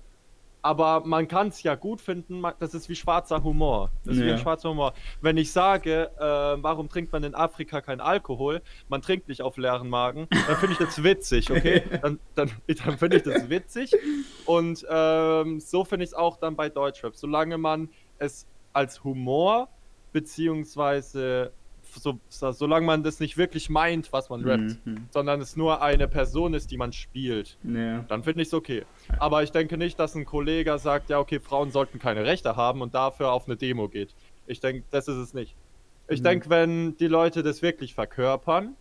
aber 0.63 1.05
man 1.05 1.27
kann 1.27 1.49
es 1.49 1.61
ja 1.61 1.75
gut 1.75 2.01
finden, 2.01 2.41
das 2.57 2.73
ist 2.73 2.89
wie 2.89 2.95
schwarzer 2.95 3.43
Humor. 3.43 3.91
Das 4.03 4.15
ist 4.17 4.23
wie 4.23 4.27
Ja. 4.27 4.33
ein 4.33 4.39
schwarzer 4.39 4.69
Humor. 4.71 4.93
Wenn 5.21 5.37
ich 5.37 5.51
sage, 5.51 6.09
äh, 6.17 6.63
warum 6.63 6.89
trinkt 6.89 7.13
man 7.13 7.23
in 7.23 7.35
Afrika 7.35 7.79
kein 7.81 8.01
Alkohol, 8.01 8.61
man 8.87 9.03
trinkt 9.03 9.27
nicht 9.29 9.43
auf 9.43 9.55
leeren 9.57 9.87
Magen, 9.87 10.27
dann 10.31 10.55
finde 10.57 10.73
ich 10.73 10.79
das 10.79 11.03
witzig, 11.03 11.51
okay? 11.51 11.83
Dann, 12.01 12.19
dann, 12.33 12.51
dann 12.65 12.97
finde 12.97 13.17
ich 13.17 13.23
das 13.23 13.47
witzig. 13.49 13.95
Und 14.47 14.83
ähm, 14.89 15.59
so 15.59 15.85
finde 15.85 16.05
ich 16.05 16.09
es 16.09 16.13
auch 16.15 16.37
dann 16.37 16.55
bei 16.55 16.69
Deutschrap. 16.69 17.15
Solange 17.15 17.59
man 17.59 17.87
es 18.17 18.47
als 18.73 19.03
Humor, 19.03 19.69
beziehungsweise 20.13 21.51
so, 21.91 22.19
so, 22.29 22.51
solange 22.51 22.85
man 22.85 23.01
das 23.03 23.19
nicht 23.19 23.35
wirklich 23.37 23.69
meint, 23.69 24.13
was 24.13 24.29
man 24.29 24.43
rappt, 24.43 24.85
Mhm. 24.85 25.07
sondern 25.09 25.41
es 25.41 25.55
nur 25.55 25.81
eine 25.81 26.07
Person 26.07 26.53
ist, 26.53 26.69
die 26.69 26.77
man 26.77 26.93
spielt, 26.93 27.57
Ja. 27.63 28.01
dann 28.07 28.23
finde 28.23 28.43
ich 28.43 28.49
es 28.49 28.53
okay. 28.53 28.85
Aber 29.17 29.41
ich 29.41 29.51
denke 29.51 29.75
nicht, 29.75 29.97
dass 29.99 30.13
ein 30.13 30.23
Kollege 30.25 30.77
sagt, 30.77 31.09
ja, 31.09 31.17
okay, 31.19 31.39
Frauen 31.39 31.71
sollten 31.71 31.97
keine 31.97 32.25
Rechte 32.25 32.55
haben 32.55 32.81
und 32.81 32.93
dafür 32.93 33.31
auf 33.31 33.47
eine 33.47 33.57
Demo 33.57 33.89
geht. 33.89 34.13
Ich 34.45 34.59
denke, 34.59 34.83
das 34.91 35.07
ist 35.07 35.17
es 35.17 35.33
nicht. 35.33 35.55
Ich 36.07 36.19
Mhm. 36.19 36.23
denke, 36.25 36.49
wenn 36.51 36.97
die 36.97 37.07
Leute 37.07 37.41
das 37.41 37.63
wirklich 37.63 37.95
verkörpern, 37.95 38.75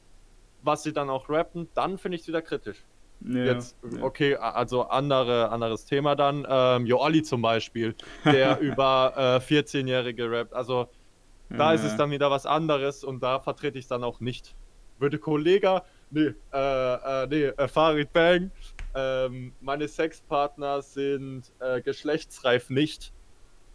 was 0.63 0.83
sie 0.83 0.93
dann 0.93 1.09
auch 1.09 1.31
rappen, 1.31 1.69
dann 1.75 1.97
finde 1.97 2.17
ich 2.17 2.23
es 2.23 2.29
wieder 2.29 2.43
kritisch. 2.43 2.85
Ja. 3.21 3.45
Jetzt, 3.45 3.75
ja. 3.91 4.03
okay, 4.03 4.37
also 4.37 4.83
andere, 4.83 5.49
anderes 5.51 5.87
Thema 5.87 6.15
dann. 6.15 6.47
Ähm, 6.49 6.85
Jo 6.87 7.01
Olli 7.01 7.23
zum 7.23 7.41
Beispiel, 7.43 7.95
der 8.25 8.59
über 8.61 9.15
äh, 9.17 9.41
14-Jährige 9.41 10.31
rappt. 10.31 10.53
Also 10.53 10.89
da 11.50 11.73
ist 11.73 11.83
Ja. 11.85 11.88
es 11.90 11.97
dann 11.97 12.11
wieder 12.11 12.31
was 12.31 12.47
anderes 12.47 13.05
und 13.05 13.23
da 13.23 13.40
vertrete 13.40 13.78
ich 13.78 13.85
es 13.85 13.88
dann 13.88 14.05
auch 14.05 14.21
nicht. 14.21 14.55
Würde 14.99 15.19
Kollege, 15.19 15.83
nee, 16.11 16.33
äh, 16.52 16.95
äh, 17.23 17.26
nee, 17.28 17.45
äh, 17.45 17.69
Farid 17.69 18.12
Bang, 18.12 18.50
ähm, 18.95 19.52
meine 19.61 19.87
Sexpartner 19.87 20.83
sind 20.83 21.52
äh, 21.61 21.81
geschlechtsreif 21.81 22.69
nicht. 22.71 23.12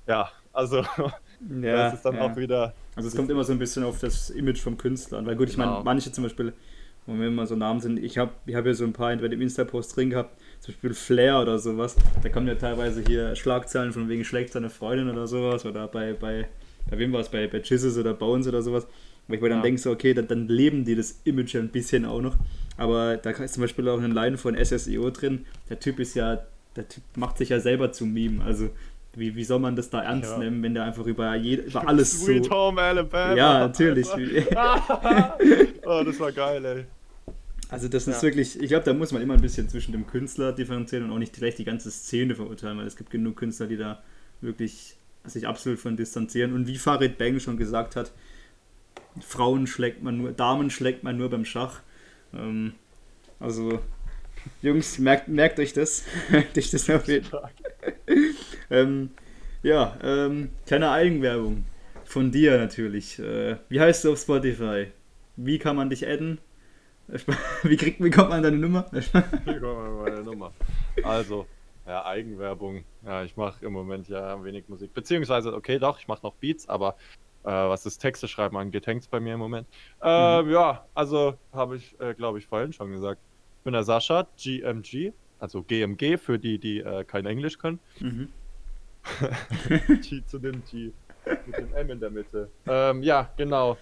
Ja, 0.08 0.30
also 0.51 0.84
Ja, 1.62 1.75
das 1.75 1.96
ist 1.96 2.06
dann 2.06 2.15
ja. 2.15 2.22
auch 2.22 2.36
wieder. 2.38 2.74
Also 2.96 3.10
es 3.10 3.15
kommt 3.15 3.30
immer 3.30 3.44
so 3.44 3.51
ein 3.53 3.60
bisschen 3.60 3.84
auf 3.84 4.00
das 4.00 4.30
Image 4.30 4.60
vom 4.62 4.77
Künstler 4.77 5.18
an. 5.18 5.25
Weil 5.25 5.36
gut, 5.36 5.50
ich 5.50 5.58
meine, 5.58 5.72
Genau. 5.72 5.84
manche 5.84 6.12
zum 6.12 6.24
Beispiel, 6.24 6.53
wo 7.06 7.13
wir 7.15 7.27
immer 7.27 7.46
so 7.48 7.56
Namen 7.56 7.80
sind, 7.82 7.98
ich 8.00 8.18
habe 8.18 8.32
ich 8.46 8.56
hab 8.56 8.65
ja 8.65 8.74
so 8.74 8.84
ein 8.86 8.94
paar 8.94 9.13
bei 9.18 9.27
dem 9.27 9.42
Insta-Post 9.42 9.96
drin 9.96 10.10
gehabt, 10.12 10.39
zum 10.62 10.74
Beispiel 10.74 10.94
Flair 10.94 11.42
oder 11.42 11.58
sowas. 11.60 11.96
Da 12.22 12.30
kommen 12.30 12.48
ja 12.48 12.56
teilweise 12.56 13.01
hier 13.01 13.36
Schlagzeilen 13.36 13.92
von 13.92 14.08
wegen 14.10 14.24
schlägt 14.24 14.53
seine 14.53 14.70
Freundin 14.70 15.10
oder 15.10 15.27
sowas. 15.27 15.65
Oder 15.65 15.88
bei, 15.88 16.13
bei, 16.13 16.48
bei 16.94 17.00
wem 17.00 17.12
war 17.12 17.22
es, 17.22 17.30
bei, 17.30 17.48
bei 17.48 17.58
Jizzes 17.60 17.98
oder 17.98 18.14
Bones 18.14 18.48
oder 18.48 18.62
sowas. 18.62 18.86
Wo 19.28 19.34
ich 19.34 19.42
mir 19.42 19.50
dann 19.50 19.60
Ja. 19.60 19.64
denke, 19.64 19.82
so, 19.82 19.90
okay, 19.92 20.14
dann, 20.14 20.28
dann 20.28 20.48
leben 20.48 20.86
die 20.86 20.96
das 20.96 21.20
Image 21.24 21.54
ja 21.56 21.60
ein 21.62 21.70
bisschen 21.70 22.06
auch 22.06 22.22
noch. 22.22 22.36
Aber 22.78 23.18
da 23.18 23.32
ist 23.32 23.54
zum 23.54 23.62
Beispiel 23.62 23.88
auch 23.90 23.98
eine 24.02 24.14
Line 24.14 24.38
von 24.38 24.56
SSEO 24.56 25.10
drin. 25.12 25.46
Der 25.70 25.80
Typ 25.80 26.00
ist 26.00 26.14
ja, 26.16 26.44
der 26.76 26.88
Typ 26.88 27.04
macht 27.16 27.38
sich 27.38 27.50
ja 27.50 27.60
selber 27.60 27.92
zum 27.92 28.14
Meme. 28.14 28.44
Also 28.44 28.70
wie, 29.16 29.36
wie 29.36 29.44
soll 29.44 29.60
man 29.60 29.76
das 29.76 29.90
da 29.90 30.02
ernst 30.04 30.32
Ja. 30.32 30.38
nehmen, 30.40 30.62
wenn 30.62 30.74
der 30.74 30.84
einfach 30.84 31.06
über, 31.06 31.34
jede, 31.36 31.64
über 31.64 31.88
alles 31.88 32.24
Sweet 32.26 32.46
so... 32.46 32.52
Home 32.52 32.82
Alabama. 32.82 33.36
Ja, 33.36 33.60
natürlich. 33.60 34.08
oh, 35.86 36.04
das 36.04 36.20
war 36.20 36.32
geil, 36.32 36.66
ey. 36.66 36.86
Also 37.70 37.88
das 37.88 38.08
ist 38.08 38.18
Ja. 38.18 38.22
wirklich, 38.24 38.62
ich 38.62 38.68
glaube, 38.68 38.86
da 38.86 38.94
muss 38.94 39.12
man 39.12 39.22
immer 39.22 39.34
ein 39.36 39.42
bisschen 39.42 39.68
zwischen 39.70 39.94
dem 39.94 40.06
Künstler 40.06 40.52
differenzieren 40.52 41.06
und 41.06 41.12
auch 41.12 41.18
nicht 41.20 41.34
gleich 41.34 41.56
die 41.56 41.64
ganze 41.64 41.90
Szene 41.92 42.36
verurteilen, 42.36 42.78
weil 42.78 42.86
es 42.88 42.96
gibt 42.96 43.10
genug 43.10 43.38
Künstler, 43.38 43.68
die 43.68 43.78
da 43.78 44.02
wirklich 44.42 44.96
sich 45.25 45.48
absolut 45.48 45.80
von 45.80 45.96
distanzieren. 45.96 46.53
Und 46.53 46.68
wie 46.68 46.77
Farid 46.77 47.18
Bang 47.18 47.39
schon 47.39 47.58
gesagt 47.58 47.96
hat, 47.96 48.12
Frauen 49.22 49.68
schlägt 49.68 50.03
man 50.03 50.18
nur, 50.18 50.32
Damen 50.32 50.70
schlägt 50.70 51.03
man 51.03 51.18
nur 51.18 51.30
beim 51.30 51.46
Schach. 51.46 51.82
Ähm, 52.34 52.74
also, 53.39 53.80
Jungs, 54.62 55.00
merkt, 55.00 55.27
merkt 55.27 55.60
euch 55.60 55.74
das. 55.74 56.03
merkt 56.30 56.58
euch 56.58 56.72
das 56.72 56.89
auf 56.89 57.08
jeden 57.08 57.25
Fall. 57.25 57.50
ähm, 58.70 59.12
ja, 59.62 59.98
ähm, 60.03 60.50
kleine 60.65 60.92
Eigenwerbung 60.92 61.65
von 62.06 62.32
dir 62.32 62.58
natürlich. 62.58 63.20
Äh, 63.20 63.58
wie 63.70 63.80
heißt 63.80 64.03
du 64.03 64.13
auf 64.13 64.20
Spotify? 64.20 64.88
Wie 65.36 65.60
kann 65.60 65.75
man 65.75 65.89
dich 65.89 66.08
adden? 66.08 66.39
Wie, 67.63 67.75
kriegt, 67.75 68.01
wie 68.01 68.10
kommt 68.10 68.30
man 68.30 68.38
an 68.38 68.44
deine 68.44 68.58
Nummer? 68.58 68.89
Hier 69.44 69.60
kommt 69.60 70.03
meine 70.03 70.24
Nummer. 70.24 70.53
Also, 71.03 71.46
ja, 71.88 72.06
Eigenwerbung. 72.06 72.84
Ja, 73.06 73.24
ich 73.24 73.36
mache 73.38 73.66
im 73.66 73.74
Moment 73.74 74.08
ja 74.08 74.44
wenig 74.44 74.68
Musik. 74.70 74.94
Beziehungsweise, 74.94 75.54
okay, 75.54 75.80
doch, 75.80 76.00
ich 76.00 76.08
mache 76.08 76.24
noch 76.24 76.34
Beats, 76.36 76.68
aber 76.70 76.96
äh, 77.44 77.50
was 77.52 77.84
das 77.84 77.98
Texte 77.98 78.28
schreiben 78.28 78.58
angeht, 78.58 78.88
hängt 78.88 79.02
es 79.02 79.08
bei 79.08 79.20
mir 79.20 79.34
im 79.34 79.40
Moment. 79.40 79.68
Äh, 80.02 80.52
Ja, 80.52 80.86
also 80.94 81.36
habe 81.52 81.75
ich, 81.78 82.00
äh, 82.00 82.13
glaube 82.13 82.40
ich, 82.40 82.48
vorhin 82.48 82.72
schon 82.74 82.92
gesagt. 82.92 83.22
Ich 83.60 83.63
bin 83.63 83.74
der 83.74 83.84
Sascha, 83.84 84.28
GMG, 84.38 85.12
also 85.40 85.62
GMG 85.63 86.18
für 86.18 86.40
die, 86.40 86.58
die 86.60 86.80
äh, 86.80 87.04
kein 87.04 87.25
Englisch 87.25 87.58
können. 87.58 87.80
Mhm. 88.00 88.30
G 90.02 90.24
zu 90.25 90.40
dem 90.40 90.63
G. 90.66 90.92
Mit 91.46 91.58
dem 91.58 91.74
M 91.74 91.90
in 91.90 92.00
der 92.00 92.10
Mitte. 92.10 92.50
Ähm, 92.68 93.04
ja, 93.04 93.30
genau. 93.38 93.78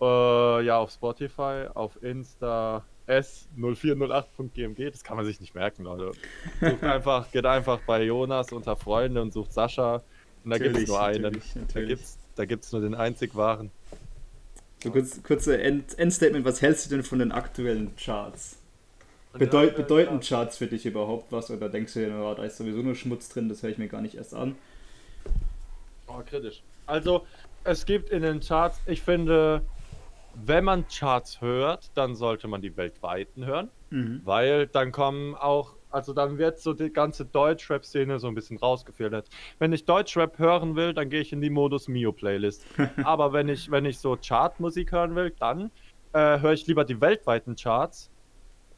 Äh, 0.00 0.64
ja, 0.64 0.78
auf 0.78 0.90
Spotify, 0.90 1.66
auf 1.74 2.00
Insta 2.02 2.84
s0408.gmg, 3.08 4.90
das 4.90 5.04
kann 5.04 5.16
man 5.16 5.26
sich 5.26 5.40
nicht 5.40 5.54
merken, 5.54 5.84
Leute. 5.84 6.12
Sucht 6.60 6.82
einfach, 6.82 7.30
geht 7.30 7.46
einfach 7.46 7.80
bei 7.86 8.02
Jonas 8.02 8.52
unter 8.52 8.76
Freunde 8.76 9.20
und 9.22 9.32
sucht 9.32 9.52
Sascha. 9.52 10.02
Und 10.44 10.50
da 10.50 10.58
gibt 10.58 10.76
es 10.76 10.88
Natürlich, 10.88 10.88
nur 10.88 11.02
einen. 11.02 11.22
natürlich, 11.22 11.52
Da 11.54 11.60
natürlich. 11.60 11.88
gibt's, 11.88 12.18
da 12.36 12.44
gibt's 12.44 12.72
nur 12.72 12.80
den 12.80 12.94
einzig 12.94 13.34
wahren. 13.34 13.70
So 14.82 14.90
kurz, 14.90 15.22
kurze 15.22 15.60
End, 15.62 15.98
Endstatement, 15.98 16.44
was 16.44 16.60
hältst 16.60 16.86
du 16.86 16.96
denn 16.96 17.04
von 17.04 17.18
den 17.18 17.32
aktuellen 17.32 17.96
Charts? 17.96 18.58
Bedeut, 19.32 19.74
bedeuten 19.76 20.20
Charts 20.20 20.58
für 20.58 20.66
dich 20.66 20.86
überhaupt 20.86 21.32
was 21.32 21.50
oder 21.50 21.68
denkst 21.68 21.94
du 21.94 22.00
dir, 22.06 22.14
oh, 22.14 22.34
da 22.34 22.44
ist 22.44 22.56
sowieso 22.58 22.82
nur 22.82 22.94
Schmutz 22.94 23.28
drin, 23.28 23.48
das 23.48 23.62
höre 23.62 23.70
ich 23.70 23.78
mir 23.78 23.88
gar 23.88 24.00
nicht 24.00 24.14
erst 24.14 24.34
an? 24.34 24.54
Oh, 26.06 26.20
kritisch. 26.24 26.62
Also, 26.86 27.26
es 27.64 27.86
gibt 27.86 28.10
in 28.10 28.22
den 28.22 28.40
Charts, 28.40 28.78
ich 28.86 29.02
finde, 29.02 29.62
wenn 30.34 30.64
man 30.64 30.86
Charts 30.88 31.40
hört, 31.40 31.96
dann 31.96 32.14
sollte 32.14 32.48
man 32.48 32.62
die 32.62 32.76
weltweiten 32.76 33.44
hören. 33.46 33.70
Mhm. 33.90 34.20
Weil 34.24 34.66
dann 34.66 34.92
kommen 34.92 35.34
auch, 35.34 35.76
also 35.90 36.12
dann 36.12 36.38
wird 36.38 36.58
so 36.58 36.72
die 36.72 36.90
ganze 36.90 37.24
Deutschrap-Szene 37.24 38.18
so 38.18 38.26
ein 38.28 38.34
bisschen 38.34 38.58
rausgefiltert. 38.58 39.28
Wenn 39.58 39.72
ich 39.72 39.84
Deutschrap 39.84 40.38
hören 40.38 40.76
will, 40.76 40.94
dann 40.94 41.08
gehe 41.10 41.20
ich 41.20 41.32
in 41.32 41.40
die 41.40 41.50
Modus 41.50 41.88
Mio-Playlist. 41.88 42.66
Aber 43.04 43.32
wenn 43.32 43.48
ich, 43.48 43.70
wenn 43.70 43.84
ich 43.84 43.98
so 43.98 44.16
Chartmusik 44.16 44.92
hören 44.92 45.14
will, 45.14 45.30
dann 45.38 45.70
äh, 46.12 46.40
höre 46.40 46.52
ich 46.52 46.66
lieber 46.66 46.84
die 46.84 47.00
weltweiten 47.00 47.56
Charts, 47.56 48.10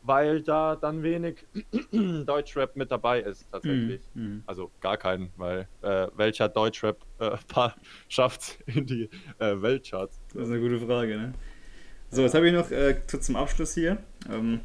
weil 0.06 0.42
da 0.42 0.76
dann 0.76 1.02
wenig 1.02 1.44
Deutschrap 2.26 2.76
mit 2.76 2.90
dabei 2.90 3.20
ist 3.20 3.50
tatsächlich. 3.50 4.00
Mhm. 4.14 4.42
Also 4.46 4.70
gar 4.80 4.96
keinen, 4.96 5.30
weil 5.36 5.68
äh, 5.82 6.06
welcher 6.16 6.48
Deutschrap 6.48 6.98
äh, 7.18 7.36
schafft 8.08 8.58
in 8.66 8.86
die 8.86 9.10
äh, 9.38 9.60
Weltcharts? 9.60 10.18
Das 10.32 10.44
ist 10.44 10.50
eine 10.50 10.60
gute 10.60 10.78
Frage, 10.78 11.16
ne? 11.16 11.34
So, 12.10 12.22
jetzt 12.22 12.34
habe 12.34 12.46
ich 12.46 12.54
noch 12.54 12.70
äh, 12.70 12.96
zum 13.06 13.36
Abschluss 13.36 13.74
hier. 13.74 13.98
Ähm, 14.30 14.60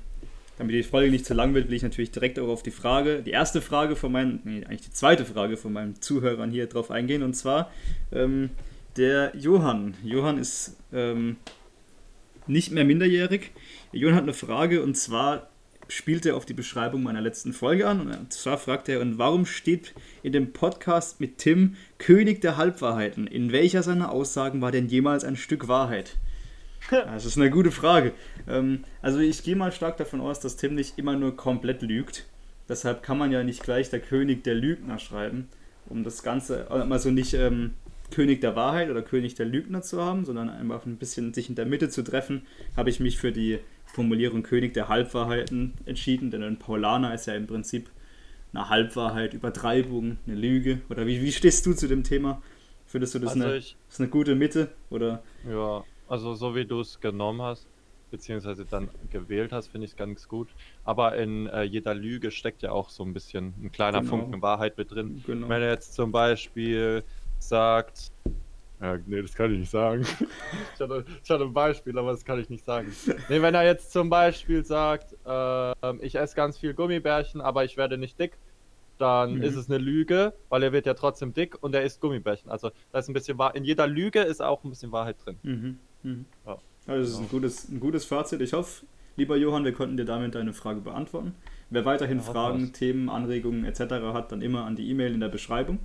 damit 0.58 0.76
die 0.76 0.84
Folge 0.84 1.10
nicht 1.10 1.26
zu 1.26 1.34
lang 1.34 1.56
wird, 1.56 1.70
will 1.70 1.76
ich 1.76 1.82
natürlich 1.82 2.12
direkt 2.12 2.38
auch 2.38 2.48
auf 2.48 2.62
die 2.62 2.72
Frage, 2.72 3.24
die 3.24 3.32
erste 3.32 3.62
Frage 3.62 3.96
von 3.96 4.12
meinen, 4.12 4.42
nee, 4.44 4.64
eigentlich 4.64 4.82
die 4.82 4.92
zweite 4.92 5.26
Frage 5.26 5.58
von 5.58 5.74
meinen 5.74 6.00
Zuhörern 6.02 6.52
hier 6.52 6.68
drauf 6.68 6.92
eingehen. 6.92 7.24
Und 7.24 7.34
zwar 7.34 7.72
ähm, 8.12 8.52
der 8.96 9.36
Johann. 9.36 9.96
Johann 10.04 10.38
ist 10.38 10.78
ähm, 10.94 11.38
nicht 12.52 12.72
mehr 12.72 12.86
minderjährig. 12.86 13.52
Johann 13.92 14.16
hat 14.16 14.24
eine 14.24 14.34
Frage 14.34 14.84
und 14.84 14.96
zwar 14.96 15.50
spielt 15.88 16.26
er 16.26 16.38
auf 16.38 16.46
die 16.46 16.54
Beschreibung 16.54 17.04
meiner 17.04 17.22
letzten 17.22 17.54
Folge 17.54 17.88
an. 17.88 18.02
Und 18.02 18.32
zwar 18.34 18.58
fragt 18.58 18.88
er, 18.88 19.02
und 19.02 19.18
warum 19.18 19.46
steht 19.46 19.94
in 20.24 20.32
dem 20.32 20.54
Podcast 20.54 21.20
mit 21.20 21.38
Tim 21.38 21.76
König 21.98 22.42
der 22.42 22.58
Halbwahrheiten? 22.58 23.28
In 23.28 23.52
welcher 23.52 23.84
seiner 23.84 24.12
Aussagen 24.12 24.62
war 24.62 24.72
denn 24.72 24.88
jemals 24.88 25.24
ein 25.24 25.36
Stück 25.36 25.68
Wahrheit? 25.68 26.18
Das 26.90 27.26
ist 27.26 27.38
eine 27.38 27.52
gute 27.52 27.72
Frage. 27.72 28.14
Ähm, 28.48 28.86
also 29.02 29.20
ich 29.20 29.44
gehe 29.44 29.56
mal 29.56 29.72
stark 29.72 29.98
davon 29.98 30.22
aus, 30.22 30.40
dass 30.40 30.58
Tim 30.58 30.76
nicht 30.76 30.98
immer 30.98 31.16
nur 31.16 31.36
komplett 31.36 31.82
lügt. 31.82 32.26
Deshalb 32.70 33.04
kann 33.04 33.18
man 33.18 33.32
ja 33.32 33.44
nicht 33.44 33.64
gleich 33.64 33.90
der 33.90 34.00
König 34.00 34.44
der 34.44 34.56
Lügner 34.56 34.98
schreiben. 34.98 35.50
um 35.90 36.04
das 36.04 36.24
Ganze, 36.24 36.72
also 36.72 37.12
nicht 37.12 37.34
ähm, 37.34 37.74
König 38.12 38.42
der 38.42 38.56
Wahrheit 38.56 38.90
oder 38.90 39.02
König 39.02 39.36
der 39.36 39.46
Lügner 39.48 39.82
zu 39.82 40.02
haben, 40.02 40.26
sondern 40.26 40.50
einfach 40.50 40.86
ein 40.86 40.98
bisschen 40.98 41.34
sich 41.34 41.50
in 41.50 41.56
der 41.56 41.66
Mitte 41.66 41.90
zu 41.90 42.04
treffen, 42.04 42.46
habe 42.78 42.90
ich 42.90 43.00
mich 43.00 43.18
für 43.18 43.32
die 43.32 43.60
Formulierung 43.86 44.44
König 44.44 44.74
der 44.74 44.88
Halbwahrheiten 44.90 45.74
entschieden, 45.86 46.32
denn 46.32 46.44
ein 46.44 46.60
Paulaner 46.60 47.14
ist 47.14 47.26
ja 47.26 47.34
im 47.36 47.48
Prinzip 47.48 47.90
eine 48.54 48.70
Halbwahrheit, 48.70 49.34
Übertreibung, 49.34 50.18
eine 50.28 50.36
Lüge. 50.36 50.82
Oder 50.90 51.08
wie, 51.08 51.22
wie 51.22 51.32
stehst 51.32 51.66
du 51.66 51.74
zu 51.74 51.88
dem 51.88 52.04
Thema? 52.04 52.42
Findest 52.86 53.16
du 53.16 53.20
das, 53.20 53.32
Also 53.32 53.46
eine, 53.46 53.58
ich, 53.58 53.78
das 53.90 54.00
eine 54.00 54.10
gute 54.10 54.36
Mitte? 54.36 54.70
Oder 54.90 55.24
ja, 55.50 55.84
also 56.08 56.34
so 56.36 56.54
wie 56.56 56.66
du 56.66 56.82
es 56.82 57.00
genommen 57.00 57.42
hast, 57.42 57.66
beziehungsweise 58.12 58.66
dann 58.66 58.90
gewählt 59.10 59.54
hast, 59.54 59.68
finde 59.68 59.86
ich 59.86 59.92
es 59.92 59.98
ganz 59.98 60.28
gut. 60.28 60.50
Aber 60.84 61.16
in 61.16 61.48
äh, 61.48 61.64
jeder 61.64 61.96
Lüge 61.96 62.32
steckt 62.32 62.62
ja 62.62 62.72
auch 62.74 62.90
so 62.90 63.04
ein 63.04 63.14
bisschen 63.14 63.54
ein 63.64 63.72
kleiner 63.72 64.00
Genau. 64.02 64.10
Funken 64.10 64.42
Wahrheit 64.42 64.78
mit 64.78 64.92
drin. 64.92 65.24
genau. 65.26 65.48
Wenn 65.48 65.62
er 65.62 65.72
jetzt 65.72 65.94
zum 65.94 66.12
Beispiel 66.12 67.04
sagt, 67.44 68.12
ja, 68.82 68.98
nee, 69.06 69.22
das 69.22 69.34
kann 69.36 69.52
ich 69.54 69.60
nicht 69.60 69.70
sagen. 69.72 70.02
ich, 70.76 70.80
hatte, 70.82 71.06
ich 71.24 71.30
hatte 71.30 71.44
ein 71.44 71.54
Beispiel, 71.54 71.98
aber 71.98 72.12
das 72.12 72.26
kann 72.26 72.40
ich 72.40 72.50
nicht 72.50 72.66
sagen. 72.66 72.92
Nee, 73.30 73.42
wenn 73.42 73.54
er 73.54 73.64
jetzt 73.64 73.92
zum 73.92 74.10
Beispiel 74.10 74.66
sagt, 74.66 75.16
ähm, 75.26 76.00
ich 76.02 76.16
esse 76.16 76.36
ganz 76.36 76.58
viel 76.58 76.74
Gummibärchen, 76.74 77.42
aber 77.42 77.64
ich 77.64 77.78
werde 77.78 77.98
nicht 77.98 78.20
dick, 78.20 78.38
dann 78.98 79.36
Mhm. 79.36 79.42
ist 79.44 79.56
es 79.56 79.70
eine 79.70 79.78
Lüge, 79.80 80.34
weil 80.50 80.64
er 80.64 80.72
wird 80.72 80.86
ja 80.86 80.94
trotzdem 80.94 81.34
dick 81.34 81.58
und 81.62 81.74
er 81.76 81.84
isst 81.84 82.02
Gummibärchen. 82.02 82.50
Also 82.52 82.72
da 82.92 83.00
ist 83.00 83.08
ein 83.08 83.14
bisschen 83.14 83.38
Wahr 83.38 83.56
in 83.56 83.64
jeder 83.64 83.88
Lüge 83.88 84.22
ist 84.22 84.42
auch 84.42 84.64
ein 84.64 84.70
bisschen 84.70 84.92
Wahrheit 84.92 85.18
drin. 85.26 85.38
Mhm. 85.44 85.80
Mhm. 86.04 86.26
Ja. 86.46 86.58
Also 86.88 87.02
das 87.02 87.10
ist 87.10 87.16
ein 87.16 87.20
Genau. 87.22 87.32
gutes, 87.32 87.70
ein 87.70 87.80
gutes 87.80 88.06
Fazit. 88.06 88.42
Ich 88.42 88.54
hoffe, 88.54 88.86
lieber 89.16 89.38
Johann, 89.38 89.64
wir 89.66 89.74
konnten 89.74 89.98
dir 89.98 90.06
damit 90.06 90.34
deine 90.36 90.54
Frage 90.54 90.82
beantworten. 90.82 91.36
Wer 91.70 91.86
weiterhin 91.86 92.18
Ja, 92.18 92.24
Fragen, 92.24 92.64
es. 92.66 92.72
Themen, 92.74 93.10
Anregungen 93.10 93.64
etc. 93.66 93.80
hat, 94.14 94.32
dann 94.32 94.42
immer 94.42 94.66
an 94.66 94.76
die 94.76 94.90
E-Mail 94.90 95.14
in 95.14 95.20
der 95.20 95.30
Beschreibung. 95.30 95.80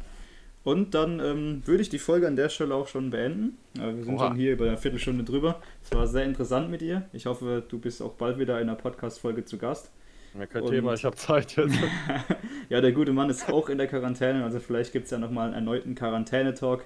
Und 0.67 0.97
dann 0.97 1.21
ähm, 1.21 1.63
würde 1.65 1.81
ich 1.81 1.91
die 1.91 2.01
Folge 2.01 2.27
an 2.27 2.35
der 2.35 2.49
Stelle 2.49 2.75
auch 2.75 2.89
schon 2.89 3.11
beenden. 3.11 3.57
Wir 3.75 4.03
sind 4.03 4.17
Oha. 4.17 4.27
schon 4.27 4.37
hier 4.37 4.55
über 4.55 4.67
eine 4.67 4.77
Viertelstunde 4.77 5.23
drüber. 5.23 5.63
Es 5.85 5.95
war 5.95 6.09
sehr 6.09 6.25
interessant 6.25 6.73
mit 6.73 6.81
dir. 6.81 7.05
Ich 7.13 7.27
hoffe, 7.27 7.63
du 7.69 7.79
bist 7.79 8.03
auch 8.03 8.15
bald 8.15 8.37
wieder 8.41 8.61
in 8.61 8.69
einer 8.69 8.75
Podcast-Folge 8.77 9.45
zu 9.45 9.59
Gast. 9.59 9.93
Ja, 10.37 10.45
kein 10.45 10.65
Und- 10.65 10.73
Thema, 10.73 10.95
ich 10.95 11.05
habe 11.05 11.15
Zeit 11.15 11.55
jetzt. 11.55 11.79
ja, 12.69 12.81
der 12.81 12.91
gute 12.91 13.13
Mann 13.13 13.31
ist 13.31 13.49
auch 13.49 13.69
in 13.69 13.79
der 13.79 13.87
Quarantäne, 13.87 14.43
also 14.43 14.59
vielleicht 14.59 14.93
gibt 14.93 15.05
es 15.05 15.13
ja 15.13 15.19
nochmal 15.19 15.47
einen 15.47 15.55
erneuten 15.55 15.95
Quarantäne-Talk. 15.95 16.85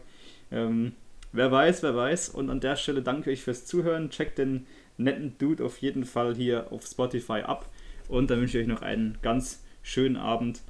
Ähm, 0.53 0.93
wer 1.33 1.51
weiß, 1.51 1.83
wer 1.83 1.97
weiß. 1.97 2.29
Und 2.29 2.51
an 2.51 2.61
der 2.61 2.77
Stelle 2.77 3.01
danke 3.01 3.31
ich 3.31 3.41
fürs 3.43 3.65
Zuhören. 3.65 4.11
Checkt 4.11 4.37
den 4.37 4.67
netten 4.99 5.39
Dude 5.39 5.65
auf 5.65 5.79
jeden 5.79 6.05
Fall 6.05 6.35
hier 6.35 6.71
auf 6.71 6.85
Spotify 6.85 7.45
ab. 7.47 7.67
Und 8.09 8.31
dann 8.31 8.41
wünsche 8.41 8.59
ich 8.59 8.65
euch 8.65 8.69
noch 8.69 8.83
einen 8.83 9.17
ganz 9.23 9.65
schönen 9.83 10.19
Abend, 10.19 10.61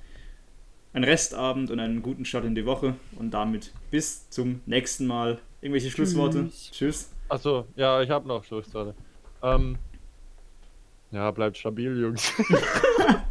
einen 0.92 1.04
Restabend 1.04 1.70
und 1.70 1.80
einen 1.80 2.02
guten 2.02 2.25
Start 2.25 2.44
in 2.44 2.54
die 2.54 2.66
Woche. 2.66 2.94
Und 3.16 3.32
damit 3.32 3.73
bis 3.90 4.28
zum 4.30 4.61
nächsten 4.66 5.06
Mal. 5.06 5.38
Irgendwelche 5.61 5.90
Schlussworte? 5.90 6.49
Tschüss. 6.49 6.70
Tschüss. 6.73 7.12
Achso, 7.28 7.66
ja, 7.76 8.02
ich 8.02 8.11
habe 8.11 8.26
noch 8.26 8.44
Schlussworte. 8.44 8.94
Ähm, 9.42 9.78
ja, 11.11 11.30
bleibt 11.30 11.59
stabil, 11.59 11.99
Jungs. 12.00 12.32